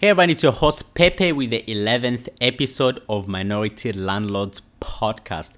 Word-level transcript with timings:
Hey 0.00 0.10
everyone, 0.10 0.30
it's 0.30 0.44
your 0.44 0.52
host 0.52 0.94
Pepe 0.94 1.32
with 1.32 1.50
the 1.50 1.64
11th 1.66 2.28
episode 2.40 3.02
of 3.08 3.26
Minority 3.26 3.90
Landlords 3.92 4.62
Podcast. 4.80 5.54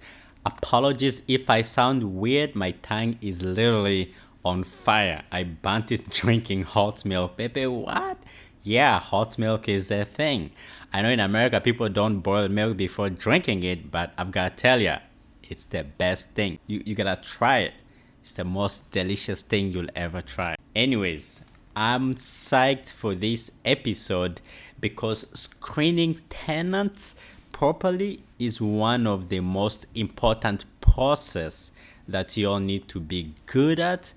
Apologies 0.47 1.21
if 1.29 1.51
I 1.51 1.61
sound 1.61 2.17
weird, 2.17 2.55
my 2.55 2.71
tongue 2.71 3.19
is 3.21 3.43
literally 3.43 4.15
on 4.43 4.65
fire. 4.65 5.25
I 5.31 5.43
burnt 5.43 5.93
it 5.93 6.09
drinking 6.15 6.62
hot 6.62 7.05
milk. 7.05 7.37
Pepe, 7.37 7.67
what? 7.67 8.17
Yeah, 8.62 8.98
hot 8.98 9.37
milk 9.37 9.69
is 9.69 9.91
a 9.91 10.07
thing. 10.07 10.53
I 10.91 11.03
know 11.03 11.11
in 11.11 11.20
America 11.20 11.61
people 11.61 11.91
don't 11.91 12.20
boil 12.20 12.48
milk 12.48 12.79
before 12.79 13.11
drinking 13.11 13.62
it, 13.62 13.91
but 13.91 14.15
I've 14.17 14.31
gotta 14.31 14.57
tell 14.57 14.81
ya, 14.81 15.01
it's 15.43 15.67
the 15.67 15.84
best 15.84 16.31
thing. 16.31 16.59
You, 16.67 16.83
you 16.87 16.95
gotta 16.95 17.20
try 17.23 17.59
it. 17.59 17.75
It's 18.23 18.33
the 18.33 18.45
most 18.45 18.91
delicious 18.91 19.43
thing 19.43 19.73
you'll 19.73 19.91
ever 19.95 20.23
try. 20.23 20.57
Anyways, 20.75 21.43
I'm 21.77 22.15
psyched 22.15 22.92
for 22.92 23.15
this 23.15 23.51
episode 23.65 24.41
because 24.81 25.27
screening 25.34 26.20
tenants 26.28 27.14
properly 27.53 28.25
is 28.39 28.61
one 28.61 29.06
of 29.06 29.28
the 29.28 29.41
most 29.41 29.86
important 29.95 30.64
process 30.80 31.70
that 32.08 32.36
you 32.36 32.50
all 32.50 32.58
need 32.58 32.89
to 32.89 32.98
be 32.98 33.34
good 33.47 33.78
at 33.78 34.14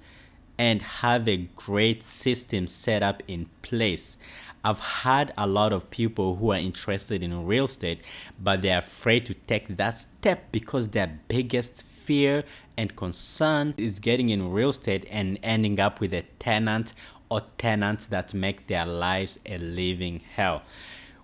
and 0.58 0.81
have 0.81 1.28
a 1.28 1.38
great 1.55 2.02
system 2.02 2.66
set 2.66 3.03
up 3.03 3.22
in 3.28 3.47
place. 3.61 4.17
I've 4.66 4.80
had 4.80 5.33
a 5.38 5.45
lot 5.45 5.73
of 5.73 5.89
people 5.89 6.38
who 6.38 6.53
are 6.53 6.58
interested 6.58 7.22
in 7.22 7.45
real 7.45 7.66
estate, 7.66 8.00
but 8.41 8.61
they're 8.61 8.80
afraid 8.80 9.25
to 9.28 9.33
take 9.33 9.75
that 9.78 9.91
step 9.91 10.52
because 10.52 10.88
their 10.88 11.19
biggest 11.28 11.85
fear 11.85 12.45
and 12.78 12.95
concern 12.95 13.73
is 13.78 14.00
getting 14.00 14.30
in 14.30 14.52
real 14.52 14.69
estate 14.69 15.06
and 15.09 15.38
ending 15.44 15.80
up 15.80 16.00
with 16.00 16.13
a 16.13 16.23
tenant 16.39 16.94
or 17.34 17.42
tenants 17.58 18.06
that 18.06 18.31
make 18.36 18.67
their 18.67 18.86
lives 18.86 19.39
a 19.48 19.58
living 19.58 20.22
hell. 20.36 20.62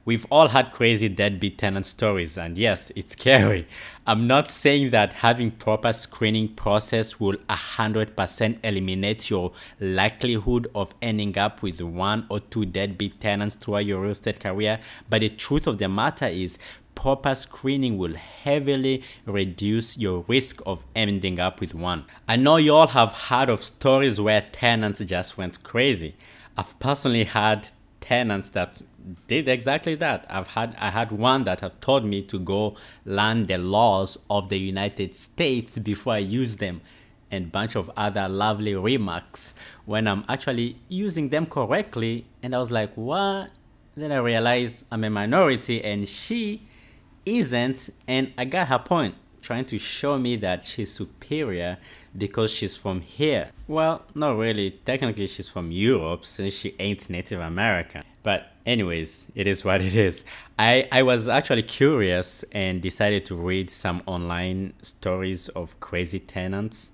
We've 0.05 0.25
all 0.31 0.47
had 0.47 0.71
crazy 0.71 1.07
deadbeat 1.07 1.59
tenant 1.59 1.85
stories, 1.85 2.35
and 2.35 2.57
yes, 2.57 2.91
it's 2.95 3.13
scary. 3.13 3.67
I'm 4.07 4.25
not 4.25 4.47
saying 4.47 4.89
that 4.89 5.13
having 5.13 5.51
proper 5.51 5.93
screening 5.93 6.55
process 6.55 7.19
will 7.19 7.35
100% 7.47 8.57
eliminate 8.63 9.29
your 9.29 9.51
likelihood 9.79 10.67
of 10.73 10.95
ending 10.99 11.37
up 11.37 11.61
with 11.61 11.79
one 11.79 12.25
or 12.29 12.39
two 12.39 12.65
deadbeat 12.65 13.19
tenants 13.19 13.53
throughout 13.53 13.85
your 13.85 14.01
real 14.01 14.11
estate 14.11 14.39
career, 14.39 14.79
but 15.11 15.21
the 15.21 15.29
truth 15.29 15.67
of 15.67 15.77
the 15.77 15.87
matter 15.87 16.25
is 16.25 16.57
proper 16.99 17.33
screening 17.33 17.97
will 17.97 18.13
heavily 18.13 19.01
reduce 19.25 19.97
your 19.97 20.25
risk 20.27 20.61
of 20.65 20.83
ending 20.93 21.39
up 21.39 21.61
with 21.61 21.73
one. 21.73 22.03
I 22.27 22.35
know 22.35 22.57
you 22.57 22.75
all 22.75 22.87
have 22.87 23.13
heard 23.13 23.47
of 23.47 23.63
stories 23.63 24.19
where 24.19 24.41
tenants 24.41 24.99
just 25.05 25.37
went 25.37 25.63
crazy. 25.63 26.17
I've 26.57 26.77
personally 26.79 27.23
had 27.23 27.69
tenants 28.01 28.49
that 28.49 28.81
did 29.27 29.47
exactly 29.47 29.95
that. 29.95 30.25
I've 30.29 30.47
had 30.47 30.75
I 30.77 30.89
had 30.89 31.13
one 31.13 31.45
that 31.45 31.61
have 31.61 31.79
told 31.79 32.03
me 32.03 32.21
to 32.23 32.37
go 32.37 32.75
learn 33.05 33.45
the 33.45 33.57
laws 33.57 34.17
of 34.29 34.49
the 34.49 34.59
United 34.59 35.15
States 35.15 35.79
before 35.79 36.15
I 36.15 36.17
use 36.17 36.57
them 36.57 36.81
and 37.31 37.49
bunch 37.49 37.77
of 37.77 37.89
other 37.95 38.27
lovely 38.27 38.75
remarks 38.75 39.53
when 39.85 40.05
I'm 40.05 40.25
actually 40.27 40.75
using 40.89 41.29
them 41.29 41.45
correctly 41.45 42.25
and 42.43 42.53
I 42.53 42.57
was 42.59 42.71
like, 42.71 42.91
"What?" 42.95 43.51
Then 43.95 44.11
I 44.11 44.17
realized 44.17 44.83
I'm 44.91 45.05
a 45.05 45.09
minority 45.09 45.81
and 45.81 46.05
she 46.05 46.67
isn't, 47.25 47.89
and 48.07 48.33
I 48.37 48.45
got 48.45 48.67
her 48.67 48.79
point, 48.79 49.15
trying 49.41 49.65
to 49.65 49.79
show 49.79 50.17
me 50.17 50.35
that 50.37 50.63
she's 50.63 50.91
superior 50.91 51.77
because 52.17 52.51
she's 52.51 52.75
from 52.75 53.01
here. 53.01 53.51
Well, 53.67 54.03
not 54.15 54.37
really. 54.37 54.71
Technically, 54.71 55.27
she's 55.27 55.49
from 55.49 55.71
Europe 55.71 56.25
since 56.25 56.53
she 56.53 56.75
ain't 56.79 57.09
Native 57.09 57.39
American. 57.39 58.03
But 58.23 58.51
anyways, 58.65 59.31
it 59.35 59.47
is 59.47 59.63
what 59.63 59.81
it 59.81 59.95
is. 59.95 60.25
I, 60.57 60.87
I 60.91 61.03
was 61.03 61.27
actually 61.27 61.63
curious 61.63 62.43
and 62.51 62.81
decided 62.81 63.25
to 63.25 63.35
read 63.35 63.69
some 63.69 64.03
online 64.05 64.73
stories 64.81 65.49
of 65.49 65.79
crazy 65.79 66.19
tenants. 66.19 66.91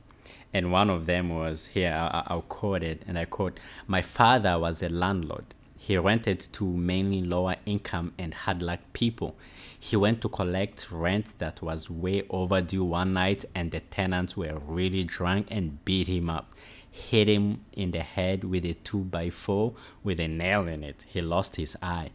And 0.53 0.72
one 0.72 0.90
of 0.90 1.06
them 1.06 1.30
was 1.30 1.68
here, 1.68 1.92
I, 1.92 2.24
I'll 2.28 2.44
quote 2.44 2.84
it, 2.84 3.02
and 3.07 3.19
I 3.19 3.25
quote 3.25 3.59
My 3.88 4.02
father 4.02 4.57
was 4.57 4.81
a 4.81 4.90
landlord. 4.90 5.54
He 5.78 5.97
rented 5.97 6.40
to 6.53 6.66
mainly 6.66 7.22
lower 7.22 7.58
income 7.66 8.13
and 8.18 8.34
hard 8.34 8.62
luck 8.62 8.80
people. 8.94 9.36
He 9.80 9.96
went 9.96 10.22
to 10.22 10.30
collect 10.30 10.91
rent 10.91 11.38
that 11.38 11.62
was 11.62 11.90
way 11.90 12.24
overdue 12.30 12.84
one 12.84 13.13
night, 13.13 13.46
and 13.53 13.72
the 13.72 13.81
tenants 13.81 14.36
were 14.36 14.59
really 14.66 15.03
drunk 15.03 15.47
and 15.52 15.84
beat 15.86 16.08
him 16.08 16.30
up. 16.30 16.53
Hit 16.90 17.28
him 17.28 17.62
in 17.74 17.91
the 17.91 18.00
head 18.00 18.46
with 18.46 18.66
a 18.66 18.74
2x4 18.74 19.75
with 20.03 20.19
a 20.19 20.28
nail 20.28 20.68
in 20.68 20.84
it. 20.84 21.06
He 21.09 21.22
lost 21.22 21.58
his 21.58 21.75
eye. 21.81 22.12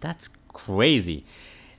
That's 0.00 0.28
crazy. 0.52 1.24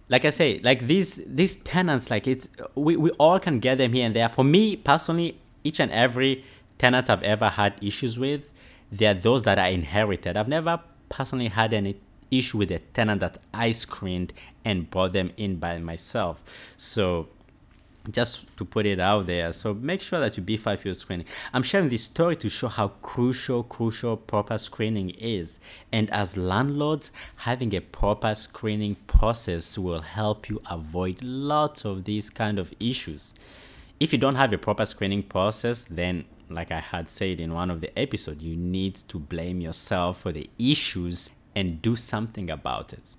Like 0.07 0.23
I 0.23 0.29
say, 0.29 0.59
like 0.63 0.87
these 0.87 1.21
these 1.25 1.55
tenants, 1.55 2.09
like 2.09 2.27
it's 2.27 2.47
we, 2.75 2.95
we 2.95 3.09
all 3.11 3.39
can 3.39 3.59
get 3.59 3.77
them 3.79 3.93
here 3.93 4.05
and 4.05 4.15
there. 4.15 4.29
For 4.29 4.43
me 4.43 4.75
personally, 4.77 5.39
each 5.63 5.79
and 5.79 5.91
every 5.91 6.45
tenants 6.77 7.09
I've 7.09 7.23
ever 7.23 7.49
had 7.49 7.73
issues 7.81 8.17
with, 8.17 8.51
they're 8.91 9.13
those 9.15 9.43
that 9.43 9.59
I 9.59 9.69
inherited. 9.69 10.37
I've 10.37 10.47
never 10.47 10.79
personally 11.09 11.47
had 11.47 11.73
any 11.73 11.97
issue 12.31 12.57
with 12.57 12.71
a 12.71 12.79
tenant 12.79 13.21
that 13.21 13.37
I 13.53 13.71
screened 13.71 14.33
and 14.63 14.89
brought 14.89 15.13
them 15.13 15.31
in 15.37 15.57
by 15.57 15.77
myself. 15.77 16.43
So 16.77 17.27
just 18.11 18.55
to 18.57 18.65
put 18.65 18.85
it 18.85 18.99
out 18.99 19.25
there. 19.25 19.51
So 19.53 19.73
make 19.73 20.01
sure 20.01 20.19
that 20.19 20.37
you 20.37 20.43
beef 20.43 20.67
up 20.67 20.83
your 20.83 20.93
screening. 20.93 21.25
I'm 21.53 21.63
sharing 21.63 21.89
this 21.89 22.03
story 22.03 22.35
to 22.37 22.49
show 22.49 22.67
how 22.67 22.89
crucial, 23.01 23.63
crucial 23.63 24.17
proper 24.17 24.57
screening 24.57 25.11
is. 25.11 25.59
And 25.91 26.09
as 26.11 26.37
landlords, 26.37 27.11
having 27.37 27.73
a 27.75 27.81
proper 27.81 28.35
screening 28.35 28.95
process 29.07 29.77
will 29.77 30.01
help 30.01 30.49
you 30.49 30.61
avoid 30.69 31.21
lots 31.21 31.85
of 31.85 32.03
these 32.03 32.29
kind 32.29 32.59
of 32.59 32.73
issues. 32.79 33.33
If 33.99 34.11
you 34.11 34.19
don't 34.19 34.35
have 34.35 34.51
a 34.53 34.57
proper 34.57 34.85
screening 34.85 35.23
process, 35.23 35.85
then 35.89 36.25
like 36.49 36.71
I 36.71 36.79
had 36.79 37.09
said 37.09 37.39
in 37.39 37.53
one 37.53 37.69
of 37.71 37.81
the 37.81 37.97
episodes, 37.97 38.43
you 38.43 38.55
need 38.55 38.95
to 38.95 39.19
blame 39.19 39.61
yourself 39.61 40.21
for 40.21 40.31
the 40.31 40.49
issues 40.59 41.31
and 41.55 41.81
do 41.81 41.95
something 41.95 42.49
about 42.49 42.93
it. 42.93 43.15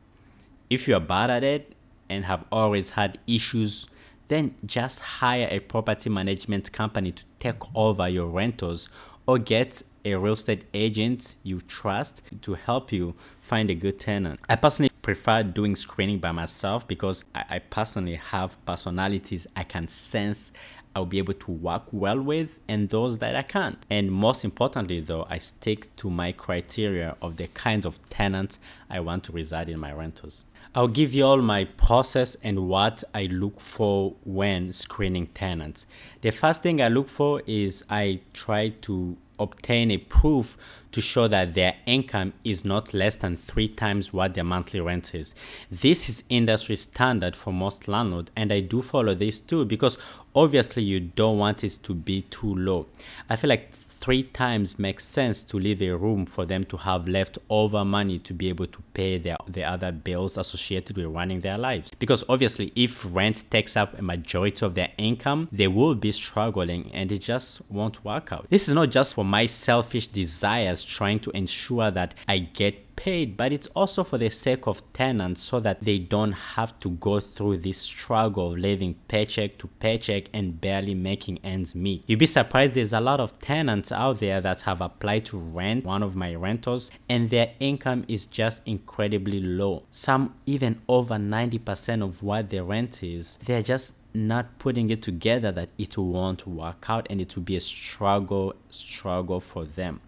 If 0.68 0.88
you're 0.88 1.00
bad 1.00 1.30
at 1.30 1.44
it 1.44 1.74
and 2.08 2.24
have 2.24 2.44
always 2.52 2.90
had 2.90 3.18
issues, 3.26 3.86
then 4.28 4.54
just 4.64 5.00
hire 5.00 5.48
a 5.50 5.60
property 5.60 6.10
management 6.10 6.72
company 6.72 7.12
to 7.12 7.24
take 7.38 7.62
over 7.74 8.08
your 8.08 8.26
rentals 8.26 8.88
or 9.26 9.38
get 9.38 9.82
a 10.04 10.14
real 10.14 10.34
estate 10.34 10.64
agent 10.72 11.36
you 11.42 11.60
trust 11.60 12.22
to 12.40 12.54
help 12.54 12.92
you 12.92 13.14
find 13.40 13.70
a 13.70 13.74
good 13.74 13.98
tenant. 13.98 14.40
I 14.48 14.56
personally 14.56 14.90
prefer 15.02 15.42
doing 15.42 15.74
screening 15.74 16.18
by 16.18 16.30
myself 16.30 16.86
because 16.86 17.24
I, 17.34 17.44
I 17.50 17.58
personally 17.58 18.14
have 18.16 18.56
personalities 18.66 19.46
I 19.56 19.64
can 19.64 19.88
sense 19.88 20.52
I'll 20.96 21.04
be 21.04 21.18
able 21.18 21.34
to 21.34 21.50
work 21.50 21.82
well 21.92 22.18
with 22.18 22.58
and 22.66 22.88
those 22.88 23.18
that 23.18 23.36
I 23.36 23.42
can't. 23.42 23.76
And 23.90 24.10
most 24.10 24.46
importantly, 24.46 25.00
though, 25.00 25.26
I 25.28 25.36
stick 25.36 25.94
to 25.96 26.08
my 26.08 26.32
criteria 26.32 27.18
of 27.20 27.36
the 27.36 27.48
kinds 27.48 27.84
of 27.84 28.00
tenants 28.08 28.58
I 28.88 29.00
want 29.00 29.22
to 29.24 29.32
reside 29.32 29.68
in 29.68 29.78
my 29.78 29.92
rentals. 29.92 30.46
I'll 30.74 30.88
give 30.88 31.12
you 31.12 31.26
all 31.26 31.42
my 31.42 31.64
process 31.64 32.34
and 32.42 32.66
what 32.66 33.04
I 33.14 33.26
look 33.26 33.60
for 33.60 34.14
when 34.24 34.72
screening 34.72 35.26
tenants. 35.28 35.84
The 36.22 36.30
first 36.30 36.62
thing 36.62 36.80
I 36.80 36.88
look 36.88 37.10
for 37.10 37.42
is 37.46 37.84
I 37.90 38.20
try 38.32 38.70
to 38.80 39.18
obtain 39.38 39.90
a 39.90 39.98
proof 39.98 40.56
to 40.96 41.02
show 41.02 41.28
that 41.28 41.52
their 41.52 41.76
income 41.84 42.32
is 42.42 42.64
not 42.64 42.94
less 42.94 43.16
than 43.16 43.36
three 43.36 43.68
times 43.68 44.14
what 44.14 44.32
their 44.32 44.42
monthly 44.42 44.80
rent 44.80 45.14
is. 45.14 45.34
This 45.70 46.08
is 46.08 46.24
industry 46.30 46.74
standard 46.74 47.36
for 47.36 47.52
most 47.52 47.86
landlords, 47.86 48.30
and 48.34 48.50
I 48.50 48.60
do 48.60 48.80
follow 48.80 49.14
this 49.14 49.38
too 49.38 49.66
because 49.66 49.98
obviously 50.34 50.84
you 50.84 51.00
don't 51.00 51.36
want 51.36 51.62
it 51.64 51.78
to 51.82 51.94
be 51.94 52.22
too 52.22 52.54
low. 52.54 52.86
I 53.28 53.36
feel 53.36 53.50
like 53.50 53.74
three 54.06 54.22
times 54.22 54.78
makes 54.78 55.04
sense 55.04 55.42
to 55.42 55.58
leave 55.58 55.82
a 55.82 55.90
room 55.90 56.26
for 56.26 56.44
them 56.44 56.62
to 56.62 56.76
have 56.76 57.08
leftover 57.08 57.84
money 57.84 58.18
to 58.20 58.34
be 58.34 58.48
able 58.48 58.66
to 58.66 58.78
pay 58.94 59.18
their 59.18 59.36
the 59.48 59.64
other 59.64 59.90
bills 59.90 60.36
associated 60.36 60.96
with 60.96 61.06
running 61.06 61.40
their 61.40 61.58
lives. 61.58 61.90
Because 61.98 62.22
obviously, 62.28 62.72
if 62.76 63.14
rent 63.14 63.50
takes 63.50 63.76
up 63.76 63.98
a 63.98 64.02
majority 64.02 64.64
of 64.64 64.74
their 64.74 64.90
income, 64.98 65.48
they 65.50 65.66
will 65.66 65.94
be 65.94 66.12
struggling 66.12 66.90
and 66.92 67.10
it 67.10 67.18
just 67.18 67.62
won't 67.70 68.04
work 68.04 68.32
out. 68.32 68.46
This 68.50 68.68
is 68.68 68.74
not 68.74 68.90
just 68.90 69.14
for 69.14 69.24
my 69.24 69.46
selfish 69.46 70.06
desires 70.08 70.84
trying 70.86 71.20
to 71.20 71.30
ensure 71.30 71.90
that 71.90 72.14
I 72.28 72.38
get 72.38 72.86
paid, 72.96 73.36
but 73.36 73.52
it's 73.52 73.66
also 73.68 74.02
for 74.02 74.18
the 74.18 74.30
sake 74.30 74.66
of 74.66 74.82
tenants 74.92 75.42
so 75.42 75.60
that 75.60 75.82
they 75.82 75.98
don't 75.98 76.32
have 76.32 76.78
to 76.80 76.90
go 76.90 77.20
through 77.20 77.58
this 77.58 77.78
struggle 77.78 78.52
of 78.52 78.58
living 78.58 78.94
paycheck 79.06 79.58
to 79.58 79.68
paycheck 79.68 80.24
and 80.32 80.60
barely 80.60 80.94
making 80.94 81.38
ends 81.44 81.74
meet. 81.74 82.02
You'd 82.06 82.18
be 82.18 82.26
surprised 82.26 82.74
there's 82.74 82.92
a 82.92 83.00
lot 83.00 83.20
of 83.20 83.38
tenants 83.38 83.92
out 83.92 84.20
there 84.20 84.40
that 84.40 84.62
have 84.62 84.80
applied 84.80 85.26
to 85.26 85.38
rent 85.38 85.84
one 85.84 86.02
of 86.02 86.16
my 86.16 86.34
rentals 86.34 86.90
and 87.08 87.30
their 87.30 87.52
income 87.60 88.04
is 88.08 88.26
just 88.26 88.62
incredibly 88.66 89.40
low. 89.40 89.84
Some 89.90 90.34
even 90.46 90.80
over 90.88 91.16
90% 91.16 92.02
of 92.02 92.22
what 92.22 92.50
their 92.50 92.64
rent 92.64 93.02
is. 93.02 93.36
They're 93.44 93.62
just 93.62 93.94
not 94.16 94.58
putting 94.58 94.90
it 94.90 95.02
together 95.02 95.52
that 95.52 95.68
it 95.78 95.96
won't 95.96 96.46
work 96.46 96.86
out 96.88 97.06
and 97.10 97.20
it 97.20 97.36
will 97.36 97.42
be 97.42 97.56
a 97.56 97.60
struggle 97.60 98.54
struggle 98.70 99.40
for 99.40 99.64
them. 99.64 100.00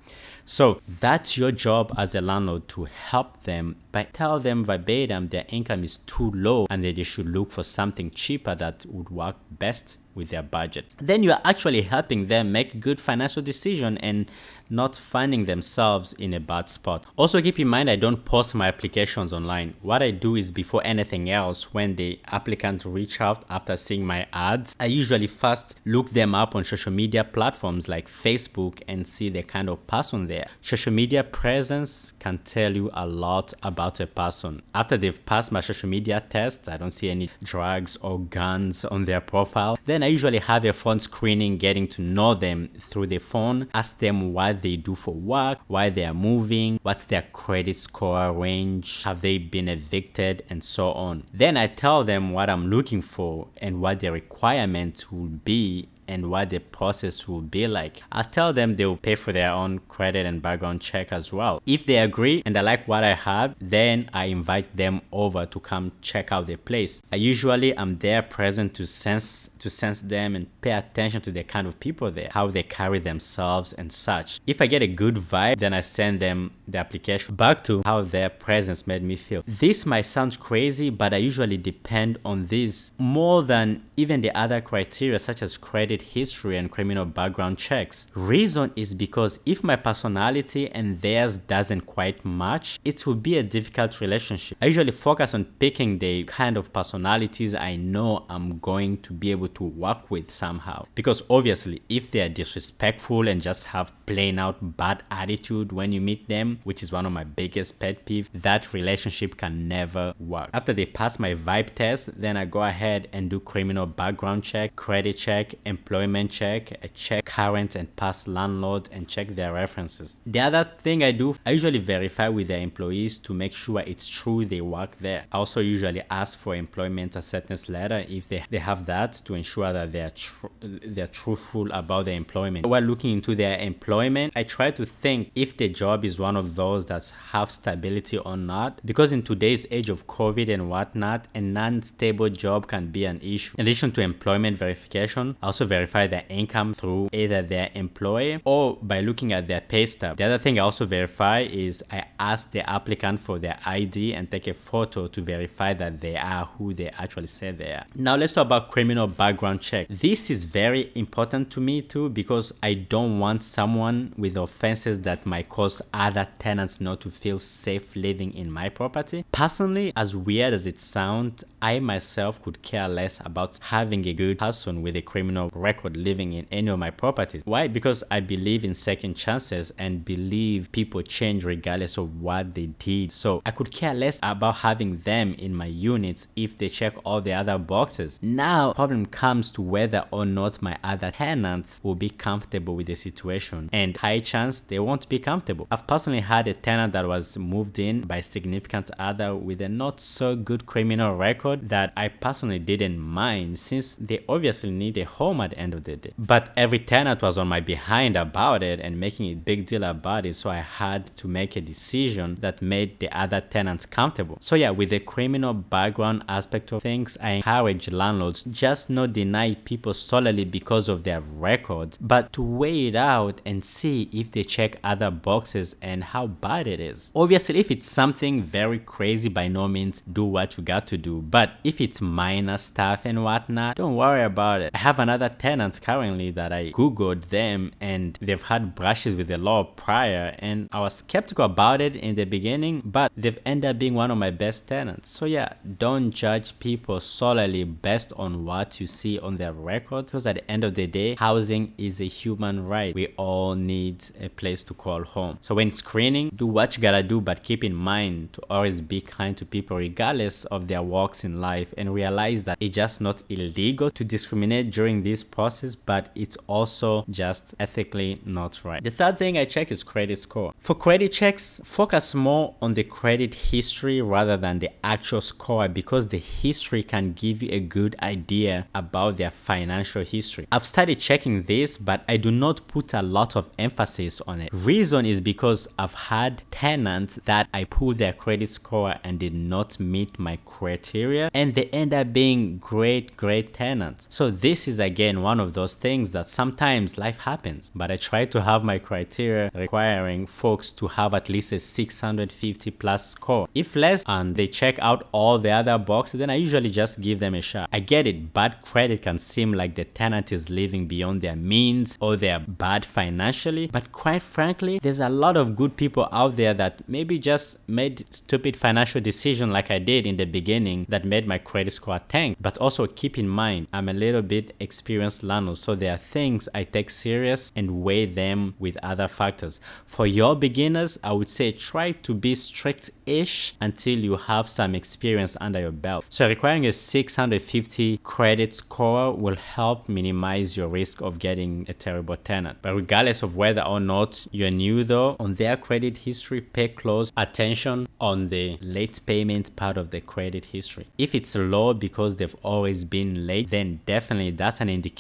So 0.45 0.81
that's 0.89 1.37
your 1.37 1.53
job 1.53 1.95
as 1.97 2.15
a 2.15 2.21
landlord 2.21 2.69
to 2.69 2.85
help 2.85 3.43
them 3.43 3.77
but 3.93 4.13
tell 4.13 4.41
them 4.41 4.65
verbatim 4.65 5.29
their 5.29 5.45
income 5.49 5.85
is 5.85 5.99
too 5.99 6.31
low 6.35 6.67
and 6.71 6.85
that 6.85 6.97
they 6.97 7.03
should 7.03 7.29
look 7.29 7.51
for 7.51 7.63
something 7.63 8.11
cheaper 8.11 8.55
that 8.55 8.87
would 8.89 9.11
work 9.11 9.37
best 9.51 9.99
with 10.19 10.29
their 10.29 10.43
budget. 10.43 10.85
Then 10.99 11.23
you 11.23 11.33
are 11.33 11.41
actually 11.45 11.83
helping 11.83 12.27
them 12.27 12.53
make 12.53 12.81
good 12.81 13.01
financial 13.01 13.43
decision 13.43 13.97
and 13.99 14.31
not 14.69 14.97
finding 14.97 15.45
themselves 15.45 16.13
in 16.15 16.35
a 16.35 16.41
bad 16.41 16.69
spot. 16.69 17.07
Also 17.17 17.41
keep 17.41 17.59
in 17.59 17.69
mind 17.69 17.89
I 17.89 17.97
don't 17.97 18.25
post 18.25 18.55
my 18.55 18.69
applications 18.69 19.33
online. 19.33 19.75
What 19.81 20.03
I 20.03 20.11
do 20.11 20.37
is 20.37 20.51
before 20.51 20.83
anything 20.85 21.31
else 21.31 21.73
when 21.73 21.97
the 21.97 22.21
applicant 22.27 22.85
reach 22.85 23.21
out 23.21 23.45
after 23.49 23.77
seeing 23.77 24.05
my 24.05 24.27
ads, 24.33 24.77
I 24.79 24.87
usually 24.87 25.27
first 25.27 25.79
look 25.87 26.11
them 26.11 26.35
up 26.35 26.55
on 26.55 26.65
social 26.65 26.93
media 26.93 27.25
platforms 27.25 27.89
like 27.89 28.09
Facebook 28.09 28.83
and 28.89 29.07
see 29.07 29.31
the 29.31 29.43
kind 29.43 29.71
of 29.71 29.87
person 29.87 30.27
they 30.27 30.41
are. 30.41 30.49
Social 30.61 30.93
media 30.93 31.25
presence 31.25 32.13
can 32.19 32.39
tell 32.39 32.75
you 32.75 32.91
a 32.93 33.07
lot 33.07 33.55
about 33.63 34.01
a 34.01 34.07
person. 34.07 34.63
After 34.75 34.97
they've 34.97 35.25
passed 35.25 35.53
my 35.53 35.61
social 35.61 35.89
media 35.89 36.23
test, 36.29 36.69
I 36.69 36.77
don't 36.77 36.91
see 36.91 37.09
any 37.09 37.31
drugs 37.43 37.97
or 38.03 38.19
guns 38.19 38.85
on 38.85 39.05
their 39.05 39.21
profile, 39.21 39.79
then 39.85 40.03
I 40.03 40.08
I 40.09 40.11
usually 40.11 40.39
have 40.39 40.65
a 40.65 40.73
phone 40.73 41.01
screening 41.01 41.59
getting 41.59 41.87
to 41.89 42.01
know 42.01 42.33
them 42.33 42.71
through 42.79 43.09
the 43.09 43.19
phone, 43.19 43.69
ask 43.75 43.99
them 43.99 44.33
what 44.33 44.63
they 44.63 44.77
do 44.77 44.95
for 44.95 45.13
work, 45.13 45.59
why 45.67 45.91
they 45.91 46.07
are 46.07 46.15
moving, 46.15 46.81
what's 46.83 47.05
their 47.05 47.27
credit 47.31 47.77
score 47.77 48.33
range, 48.33 49.03
have 49.03 49.21
they 49.21 49.37
been 49.37 49.69
evicted, 49.69 50.47
and 50.49 50.65
so 50.65 50.93
on. 50.93 51.25
Then 51.35 51.59
I 51.59 51.67
tell 51.67 52.05
them 52.05 52.33
what 52.33 52.49
I'm 52.49 52.69
looking 52.69 53.03
for 53.03 53.49
and 53.59 53.83
what 53.83 54.01
the 54.01 54.11
requirements 54.11 55.13
will 55.13 55.27
be 55.27 55.91
and 56.09 56.31
what 56.31 56.51
the 56.51 56.59
process 56.59 57.29
will 57.29 57.43
be 57.43 57.67
like. 57.67 58.03
I'll 58.11 58.25
tell 58.25 58.53
them 58.53 58.77
they 58.77 58.87
will 58.87 58.97
pay 58.97 59.15
for 59.15 59.33
their 59.33 59.53
own 59.53 59.81
credit 59.89 60.27
and 60.27 60.43
background 60.43 60.81
check 60.81 61.13
as 61.13 61.33
well. 61.33 61.63
If 61.67 61.87
they 61.87 61.99
agree 61.99 62.43
and 62.45 62.57
I 62.57 62.63
like 62.63 62.89
what 62.89 63.05
I 63.05 63.15
have, 63.15 63.55
then 63.61 64.09
I 64.13 64.25
invite 64.27 64.77
them 64.77 65.03
over 65.13 65.47
to 65.47 65.61
come 65.61 65.93
check 66.01 66.33
out 66.33 66.47
the 66.47 66.57
place. 66.57 67.03
I 67.13 67.17
usually 67.17 67.75
am 67.77 67.99
there 67.99 68.23
present 68.23 68.75
to 68.75 68.87
sense 68.87 69.51
to 69.59 69.71
sense 69.71 70.01
them 70.03 70.35
and 70.35 70.47
pay 70.61 70.73
attention 70.73 71.21
to 71.23 71.31
the 71.31 71.45
kind 71.45 71.67
of 71.67 71.79
people 71.81 72.11
there, 72.11 72.31
how 72.33 72.49
they 72.49 72.63
carry 72.63 72.99
themselves 72.99 73.73
and 73.73 73.93
such. 73.93 74.41
If 74.47 74.61
I 74.63 74.67
get 74.67 74.83
a 74.83 74.87
good 74.87 75.17
vibe, 75.17 75.59
then 75.59 75.73
I 75.75 75.81
send 75.81 76.21
them 76.21 76.53
the 76.67 76.79
application 76.79 77.35
back 77.35 77.65
to 77.65 77.83
how 77.85 78.03
their 78.03 78.31
presence 78.31 78.87
made 78.87 79.03
me 79.03 79.17
feel. 79.17 79.43
This 79.47 79.85
might 79.85 80.07
sound 80.07 80.39
crazy, 80.41 80.91
but 80.91 81.13
I 81.13 81.19
usually 81.19 81.57
depend 81.57 82.19
on 82.25 82.47
this 82.47 82.93
more 82.99 83.43
than 83.43 83.83
even 83.97 84.21
the 84.21 84.35
other 84.37 84.61
criteria 84.61 85.19
such 85.19 85.43
as 85.43 85.57
credit 85.57 85.98
credit 85.99 86.15
history 86.15 86.57
and 86.57 86.71
criminal 86.71 87.05
background 87.05 87.59
checks. 87.59 88.09
Reason 88.15 88.71
is 88.77 88.95
because 88.95 89.41
if 89.45 89.65
my 89.65 89.77
personality 89.77 90.71
and 90.71 91.01
theirs 91.01 91.37
doesn't 91.37 91.83
quite 91.83 92.25
match, 92.25 92.79
it 92.85 93.07
will 93.07 93.15
be 93.15 93.39
a 93.39 93.43
difficult 93.43 94.01
relationship. 94.01 94.59
I 94.63 94.67
usually 94.67 94.93
focus 94.93 95.35
on 95.35 95.45
picking 95.45 95.99
the 95.99 96.25
kind 96.25 96.57
of 96.57 96.73
personalities 96.73 97.55
I 97.55 97.77
know 97.77 98.25
I'm 98.29 98.59
going 98.61 98.99
to 99.03 99.13
be 99.13 99.31
able 99.31 99.49
to 99.49 99.65
work 99.65 100.11
with 100.11 100.31
somehow. 100.31 100.87
Because 100.95 101.23
obviously, 101.29 101.83
if 101.89 102.11
they 102.11 102.21
are 102.21 102.29
disrespectful 102.29 103.29
and 103.29 103.43
just 103.43 103.67
have 103.67 103.93
plain 104.07 104.39
out 104.39 104.77
bad 104.77 105.03
attitude 105.11 105.73
when 105.73 105.93
you 105.93 106.01
meet 106.01 106.29
them, 106.29 106.61
which 106.65 106.83
is 106.83 106.93
one 106.93 107.07
of 107.07 107.13
my 107.13 107.25
biggest 107.25 107.81
pet 107.81 108.07
peeves, 108.07 108.29
that 108.33 108.73
relationship 108.73 109.37
can 109.37 109.69
never 109.69 110.15
work. 110.19 110.51
After 110.55 110.73
they 110.73 110.87
pass 110.87 111.19
my 111.19 111.35
vibe 111.35 111.75
test, 111.75 112.21
then 112.21 112.37
I 112.37 112.45
go 112.45 112.63
ahead 112.63 113.09
and 113.13 113.31
do 113.31 113.41
criminal 113.41 113.87
background 113.87 114.45
check, 114.45 114.77
credit 114.77 115.17
check, 115.17 115.55
and 115.65 115.85
employment 115.89 116.31
check, 116.31 116.71
I 116.83 116.89
check 116.89 117.25
current 117.25 117.75
and 117.75 117.95
past 117.97 118.29
landlord 118.29 118.91
and 118.93 119.09
check 119.09 119.29
their 119.29 119.55
references. 119.55 120.19
The 120.27 120.41
other 120.41 120.65
thing 120.65 121.03
I 121.03 121.13
do, 121.13 121.35
I 121.47 121.53
usually 121.53 121.79
verify 121.79 122.29
with 122.29 122.49
the 122.49 122.59
employees 122.59 123.19
to 123.21 123.33
make 123.33 123.55
sure 123.55 123.81
it's 123.81 124.07
true 124.07 124.45
they 124.45 124.61
work 124.61 124.99
there. 124.99 125.25
I 125.33 125.39
also 125.39 125.61
usually 125.61 126.03
ask 126.11 126.39
for 126.39 126.55
employment 126.55 127.17
acceptance 127.17 127.71
letter 127.71 128.05
if 128.07 128.29
they, 128.29 128.45
they 128.51 128.59
have 128.59 128.85
that 128.85 129.15
to 129.25 129.35
ensure 129.35 129.73
that 129.73 129.91
they're 129.93 130.11
tr- 130.11 130.49
they're 130.61 131.07
truthful 131.07 131.73
about 131.73 132.05
their 132.05 132.17
employment. 132.17 132.67
While 132.67 132.83
looking 132.83 133.13
into 133.15 133.35
their 133.35 133.59
employment, 133.59 134.35
I 134.37 134.43
try 134.43 134.71
to 134.73 134.85
think 134.85 135.31
if 135.35 135.57
the 135.57 135.71
job 135.71 136.05
is 136.05 136.21
one 136.21 136.37
of 136.37 136.55
those 136.55 136.85
that 136.87 137.11
have 137.31 137.51
stability 137.51 138.19
or 138.19 138.37
not. 138.37 138.81
Because 138.85 139.13
in 139.13 139.23
today's 139.23 139.67
age 139.71 139.89
of 139.89 140.07
COVID 140.07 140.53
and 140.53 140.69
whatnot, 140.69 141.29
a 141.35 141.41
non-stable 141.41 142.29
job 142.29 142.67
can 142.67 142.91
be 142.91 143.07
an 143.07 143.21
issue. 143.23 143.55
In 143.57 143.63
addition 143.63 143.91
to 143.93 144.03
employment 144.03 144.59
verification, 144.59 145.37
I 145.43 145.47
also 145.47 145.65
verify 145.65 145.78
verify 145.79 146.07
their 146.07 146.25
income 146.29 146.75
through 146.75 147.09
either 147.13 147.41
their 147.43 147.71
employer 147.75 148.41
or 148.45 148.79
by 148.83 149.01
looking 149.01 149.33
at 149.33 149.47
their 149.47 149.61
pay 149.61 149.87
stub. 149.87 150.17
The 150.17 150.25
other 150.25 150.39
thing 150.39 150.59
I 150.59 150.63
also 150.63 150.85
verify 150.87 151.41
is 151.41 151.85
I 151.91 152.05
ask 152.19 152.51
the 152.51 152.69
applicant 152.69 153.21
for 153.21 153.39
their 153.39 153.59
ID 153.65 154.15
and 154.15 154.31
take 154.31 154.47
a 154.49 154.55
photo 154.55 155.07
to 155.07 155.21
verify 155.21 155.75
that 155.75 156.01
they 156.01 156.17
are 156.17 156.47
who 156.57 156.75
they 156.75 156.89
actually 157.05 157.29
say 157.29 157.53
they 157.53 157.73
are. 157.73 157.87
Now 157.95 158.17
let's 158.17 158.33
talk 158.35 158.47
about 158.47 158.71
criminal 158.71 159.07
background 159.07 159.61
check. 159.61 159.87
This 159.89 160.31
is 160.31 160.45
very 160.45 160.91
important 160.95 161.51
to 161.53 161.61
me 161.61 161.83
too 161.83 162.09
because 162.11 162.53
I 162.63 162.75
don't 162.75 163.19
want 163.21 163.45
someone 163.45 164.15
with 164.17 164.37
offenses 164.37 165.01
that 165.03 165.25
might 165.27 165.49
cause 165.49 165.81
other 165.95 166.27
tenants 166.39 166.81
not 166.81 167.01
to 167.03 167.11
feel 167.11 167.39
safe 167.39 167.95
living 167.95 168.35
in 168.35 168.51
my 168.51 168.69
property. 168.69 169.25
Personally, 169.33 169.93
as 169.97 170.17
weird 170.17 170.53
as 170.53 170.67
it 170.67 170.79
sounds, 170.79 171.45
I 171.63 171.79
myself 171.79 172.43
could 172.43 172.63
care 172.63 172.89
less 172.89 173.21
about 173.25 173.59
having 173.61 174.07
a 174.07 174.13
good 174.13 174.39
person 174.39 174.83
with 174.83 174.97
a 174.97 175.03
criminal 175.03 175.51
record 175.55 175.68
record 175.69 175.97
living 175.97 176.33
in 176.33 176.47
any 176.51 176.71
of 176.71 176.79
my 176.79 176.91
properties. 176.91 177.43
Why? 177.45 177.69
Because 177.69 178.03
I 178.11 178.21
believe 178.21 178.65
in 178.65 178.75
second 178.75 179.15
chances 179.25 179.73
and 179.79 180.05
believe 180.05 180.73
people 180.73 181.03
change 181.03 181.45
regardless 181.45 181.99
of 181.99 182.23
what 182.27 182.55
they 182.55 182.69
did. 182.89 183.13
So 183.13 183.43
I 183.45 183.51
could 183.51 183.71
care 183.71 183.95
less 183.95 184.19
about 184.23 184.57
having 184.69 184.91
them 185.11 185.35
in 185.47 185.53
my 185.55 185.67
units 185.67 186.29
if 186.37 186.51
they 186.59 186.69
check 186.69 186.95
all 187.05 187.21
the 187.21 187.35
other 187.41 187.59
boxes. 187.59 188.19
Now, 188.23 188.73
problem 188.73 189.05
comes 189.07 189.53
to 189.53 189.61
whether 189.63 190.03
or 190.11 190.25
not 190.25 190.63
my 190.63 190.77
other 190.83 191.11
tenants 191.11 191.81
will 191.85 192.01
be 192.07 192.11
comfortable 192.11 192.75
with 192.79 192.87
the 192.87 192.95
situation 192.95 193.69
and 193.73 193.97
high 193.97 194.21
chance 194.21 194.61
they 194.61 194.79
won't 194.79 195.09
be 195.09 195.19
comfortable. 195.19 195.67
I've 195.71 195.87
personally 195.87 196.21
had 196.21 196.49
a 196.49 196.55
tenant 196.55 196.93
that 196.95 197.07
was 197.07 197.37
moved 197.37 197.79
in 197.79 198.03
by 198.03 198.21
significant 198.21 198.91
other 198.99 199.31
with 199.35 199.61
a 199.61 199.69
not 199.69 200.01
so 200.01 200.29
good 200.35 200.63
criminal 200.73 201.15
record 201.17 201.69
that 201.69 201.93
I 201.97 202.09
personally 202.09 202.59
didn't 202.59 202.99
mind 202.99 203.59
since 203.59 203.97
they 203.97 204.25
obviously 204.29 204.71
need 204.71 204.97
a 204.99 205.05
home 205.05 205.41
at 205.53 205.59
end 205.59 205.75
of 205.75 205.85
the 205.85 205.97
day. 205.97 206.13
But 206.19 206.53
every 206.57 206.79
tenant 206.79 207.23
was 207.23 207.39
on 207.39 207.49
my 207.49 207.61
behind 207.61 208.17
about 208.17 208.63
it 208.63 208.81
and 208.81 208.99
making 208.99 209.27
a 209.27 209.35
big 209.35 209.67
deal 209.67 209.85
about 209.85 210.27
it, 210.27 210.35
so 210.35 210.51
I 210.51 210.57
had 210.57 211.15
to 211.17 211.29
make 211.29 211.57
a 211.57 211.61
decision 211.61 212.39
that 212.41 212.63
made 212.63 213.01
the 213.01 213.11
other 213.17 213.41
tenants 213.41 213.87
comfortable. 213.87 214.39
So 214.41 214.55
yeah, 214.57 214.71
with 214.71 214.91
the 214.91 215.01
criminal 215.01 215.55
background 215.55 216.25
aspect 216.29 216.73
of 216.73 216.83
things, 216.83 217.17
I 217.21 217.31
encourage 217.31 217.91
landlords 217.91 218.45
just 218.45 218.91
not 218.91 219.13
deny 219.13 219.55
people 219.55 219.95
solely 219.95 220.45
because 220.45 220.89
of 220.89 221.05
their 221.05 221.21
records, 221.21 221.99
but 222.01 222.33
to 222.33 222.43
weigh 222.43 222.89
it 222.89 222.97
out 222.97 223.41
and 223.45 223.65
see 223.65 224.09
if 224.13 224.31
they 224.33 224.45
check 224.45 224.77
other 224.85 225.11
boxes 225.11 225.75
and 225.81 226.05
how 226.05 226.27
bad 226.27 226.67
it 226.67 226.81
is. 226.81 227.11
Obviously, 227.15 227.59
if 227.59 227.71
it's 227.71 227.91
something 227.91 228.43
very 228.43 228.79
crazy, 228.79 229.29
by 229.29 229.49
no 229.49 229.69
means 229.69 230.03
do 230.11 230.25
what 230.25 230.57
you 230.57 230.65
got 230.65 230.87
to 230.89 230.99
do. 230.99 231.21
But 231.21 231.53
if 231.65 231.81
it's 231.81 232.01
minor 232.01 232.57
stuff 232.57 233.03
and 233.05 233.25
whatnot, 233.25 233.77
don't 233.77 233.97
worry 233.97 234.25
about 234.25 234.61
it. 234.61 234.71
I 234.75 234.79
have 234.79 234.99
another 234.99 235.29
tenant 235.39 235.59
tenants 235.59 235.81
currently 235.81 236.31
that 236.31 236.53
I 236.53 236.71
googled 236.71 237.31
them 237.31 237.73
and 237.81 238.17
they've 238.21 238.43
had 238.43 238.75
brushes 238.75 239.17
with 239.17 239.29
the 239.29 239.39
law 239.39 239.65
prior 239.65 240.35
and 240.39 240.69
I 240.71 240.81
was 240.81 240.95
skeptical 240.95 241.45
about 241.45 241.81
it 241.81 241.97
in 241.97 242.15
the 242.15 242.25
beginning, 242.25 242.83
but 242.85 243.11
they've 243.17 243.39
ended 243.45 243.71
up 243.71 243.79
being 243.79 243.95
one 243.95 244.11
of 244.11 244.19
my 244.19 244.31
best 244.31 244.69
tenants. 244.69 245.11
So 245.11 245.25
yeah, 245.27 245.55
don't 245.79 246.11
judge 246.11 246.59
people 246.59 247.01
solely 247.01 247.65
based 247.65 248.13
on 248.17 248.45
what 248.45 248.81
you 248.81 248.87
see 248.87 249.19
on 249.19 249.37
their 249.37 249.53
record 249.53 250.07
because 250.07 250.27
at 250.27 250.37
the 250.37 250.51
end 250.51 250.65
of 250.65 250.75
the 250.75 250.87
day, 250.87 251.17
housing 251.17 251.75
is 251.77 252.01
a 252.01 252.09
human 252.21 252.67
right. 252.67 252.95
We 252.95 253.09
all 253.17 253.55
need 253.55 254.05
a 254.21 254.29
place 254.29 254.63
to 254.65 254.75
call 254.75 255.03
home. 255.03 255.39
So 255.41 255.55
when 255.55 255.71
screening, 255.73 256.31
do 256.35 256.47
what 256.47 256.77
you 256.77 256.83
gotta 256.83 257.03
do, 257.03 257.21
but 257.21 257.43
keep 257.43 257.65
in 257.65 257.75
mind 257.75 258.33
to 258.35 258.43
always 258.49 258.81
be 258.81 259.01
kind 259.01 259.37
to 259.39 259.45
people 259.45 259.77
regardless 259.77 260.45
of 260.47 260.69
their 260.69 260.83
walks 260.83 261.25
in 261.25 261.41
life 261.41 261.75
and 261.77 261.93
realize 261.93 262.45
that 262.45 262.59
it's 262.61 262.77
just 262.77 263.01
not 263.01 263.23
illegal 263.29 263.91
to 263.91 264.05
discriminate 264.05 264.71
during 264.71 265.03
this 265.03 265.25
process, 265.31 265.75
but 265.75 266.11
it's 266.15 266.37
also 266.47 267.05
just 267.11 267.55
ethically 267.61 268.21
not 268.25 268.65
right. 268.65 268.83
The 268.83 268.91
third 268.91 269.19
thing 269.19 269.39
I 269.39 269.45
check 269.45 269.71
is 269.71 269.85
credit 269.85 270.19
score. 270.19 270.53
For 270.59 270.75
credit 270.75 271.13
checks, 271.13 271.61
focus 271.65 272.15
more 272.15 272.55
on 272.61 272.75
the 272.75 272.85
credit 272.85 273.35
history 273.35 274.01
rather 274.03 274.37
than 274.37 274.59
the 274.59 274.71
actual 274.85 275.21
score 275.21 275.69
because 275.69 276.09
the 276.09 276.19
history 276.19 276.83
can 276.83 277.13
give 277.13 277.43
you 277.43 277.51
a 277.53 277.61
good 277.61 277.97
idea 278.03 278.67
about 278.75 279.17
their 279.17 279.31
financial 279.31 280.05
history. 280.05 280.47
I've 280.53 280.67
started 280.67 280.99
checking 280.99 281.43
this, 281.45 281.79
but 281.79 282.05
I 282.09 282.17
do 282.17 282.31
not 282.31 282.67
put 282.69 282.95
a 282.95 283.03
lot 283.03 283.37
of 283.37 283.51
emphasis 283.59 284.21
on 284.27 284.41
it. 284.41 284.51
Reason 284.53 285.05
is 285.07 285.21
because 285.21 285.69
I've 285.79 285.95
had 285.95 286.43
tenants 286.51 287.19
that 287.25 287.49
I 287.53 287.65
pulled 287.65 287.97
their 287.99 288.13
credit 288.13 288.49
score 288.49 288.95
and 289.05 289.19
did 289.19 289.35
not 289.35 289.79
meet 289.79 290.19
my 290.19 290.39
criteria 290.45 291.31
and 291.35 291.55
they 291.55 291.65
end 291.67 291.93
up 291.95 292.13
being 292.13 292.59
great, 292.59 293.17
great 293.17 293.53
tenants. 293.53 294.07
So 294.11 294.31
this 294.31 294.69
is 294.69 294.79
again 294.79 295.18
one 295.23 295.41
of 295.41 295.55
those 295.55 295.75
things 295.75 296.11
that 296.13 296.29
sometimes 296.29 296.99
life 296.99 297.19
happens, 297.21 297.73
but 297.75 297.91
I 297.91 297.97
try 297.97 298.25
to 298.27 298.43
have 298.43 298.65
my 298.65 298.79
criteria 298.79 299.51
requiring 299.55 300.27
folks 300.27 300.73
to 300.73 300.89
have 300.89 301.15
at 301.15 301.29
least 301.29 301.53
a 301.53 301.59
650 301.59 302.71
plus 302.73 303.11
score. 303.11 303.49
If 303.55 303.77
less 303.77 304.05
and 304.07 304.37
they 304.37 304.47
check 304.47 304.79
out 304.81 305.09
all 305.13 305.39
the 305.39 305.51
other 305.51 305.79
boxes, 305.79 306.19
then 306.21 306.31
I 306.31 306.35
usually 306.35 306.71
just 306.71 307.01
give 307.01 307.19
them 307.19 307.35
a 307.35 307.41
shot. 307.41 307.69
I 307.73 307.81
get 307.81 308.07
it, 308.07 308.33
bad 308.33 308.63
credit 308.63 309.03
can 309.03 309.19
seem 309.19 309.53
like 309.53 309.75
the 309.75 309.85
tenant 309.85 310.33
is 310.33 310.51
living 310.51 310.87
beyond 310.87 311.23
their 311.23 311.37
means 311.37 311.97
or 312.01 312.17
they're 312.17 312.41
bad 312.41 312.85
financially, 312.85 313.69
but 313.69 313.93
quite 313.93 314.23
frankly, 314.23 314.79
there's 314.79 315.01
a 315.01 315.09
lot 315.09 315.37
of 315.37 315.57
good 315.57 315.77
people 315.77 316.09
out 316.13 316.37
there 316.37 316.55
that 316.55 316.89
maybe 316.89 317.19
just 317.19 317.59
made 317.69 318.05
stupid 318.15 318.57
financial 318.57 319.01
decision 319.01 319.51
like 319.51 319.71
I 319.71 319.79
did 319.79 320.07
in 320.07 320.17
the 320.17 320.25
beginning 320.25 320.87
that 320.89 321.05
made 321.05 321.27
my 321.27 321.39
credit 321.39 321.73
score 321.73 322.01
tank. 322.09 322.37
But 322.41 322.59
also 322.59 322.87
keep 322.87 323.19
in 323.19 323.29
mind, 323.29 323.67
I'm 323.73 323.89
a 323.89 323.93
little 323.93 324.23
bit 324.23 324.55
experienced 324.61 325.08
so 325.11 325.75
there 325.75 325.95
are 325.95 325.99
things 325.99 326.49
I 326.55 326.65
take 326.65 326.91
serious 326.91 327.53
and 327.57 327.83
weigh 327.83 328.07
them 328.07 328.55
with 328.59 328.77
other 328.83 329.09
factors. 329.09 329.61
For 329.87 330.07
your 330.07 330.37
beginners, 330.37 330.99
I 331.03 331.13
would 331.13 331.29
say 331.29 331.53
try 331.53 331.93
to 331.93 332.15
be 332.15 332.35
strict-ish 332.35 333.55
until 333.61 333.99
you 333.99 334.17
have 334.17 334.49
some 334.49 334.75
experience 334.75 335.37
under 335.41 335.61
your 335.61 335.73
belt. 335.73 336.05
So 336.09 336.29
requiring 336.29 336.67
a 336.67 336.73
650 336.73 337.99
credit 337.99 338.55
score 338.55 339.15
will 339.15 339.37
help 339.37 339.89
minimize 339.89 340.57
your 340.57 340.69
risk 340.69 341.01
of 341.01 341.19
getting 341.19 341.65
a 341.69 341.73
terrible 341.73 342.17
tenant. 342.17 342.59
But 342.63 342.75
regardless 342.75 343.23
of 343.23 343.37
whether 343.37 343.63
or 343.63 343.81
not 343.81 344.27
you're 344.31 344.51
new 344.51 344.85
though, 344.85 345.17
on 345.21 345.35
their 345.35 345.57
credit 345.57 345.99
history, 345.99 346.41
pay 346.41 346.69
close 346.69 347.13
attention 347.17 347.89
on 348.01 348.29
the 348.29 348.59
late 348.61 349.01
payment 349.07 349.55
part 349.57 349.77
of 349.77 349.91
the 349.91 350.01
credit 350.01 350.47
history. 350.47 350.87
If 350.99 351.15
it's 351.15 351.35
low 351.35 351.75
because 351.75 352.17
they've 352.17 352.37
always 352.43 352.85
been 352.85 353.27
late, 353.27 353.51
then 353.51 353.81
definitely 353.87 354.33
that's 354.33 354.61
an 354.61 354.69
indication 354.69 354.98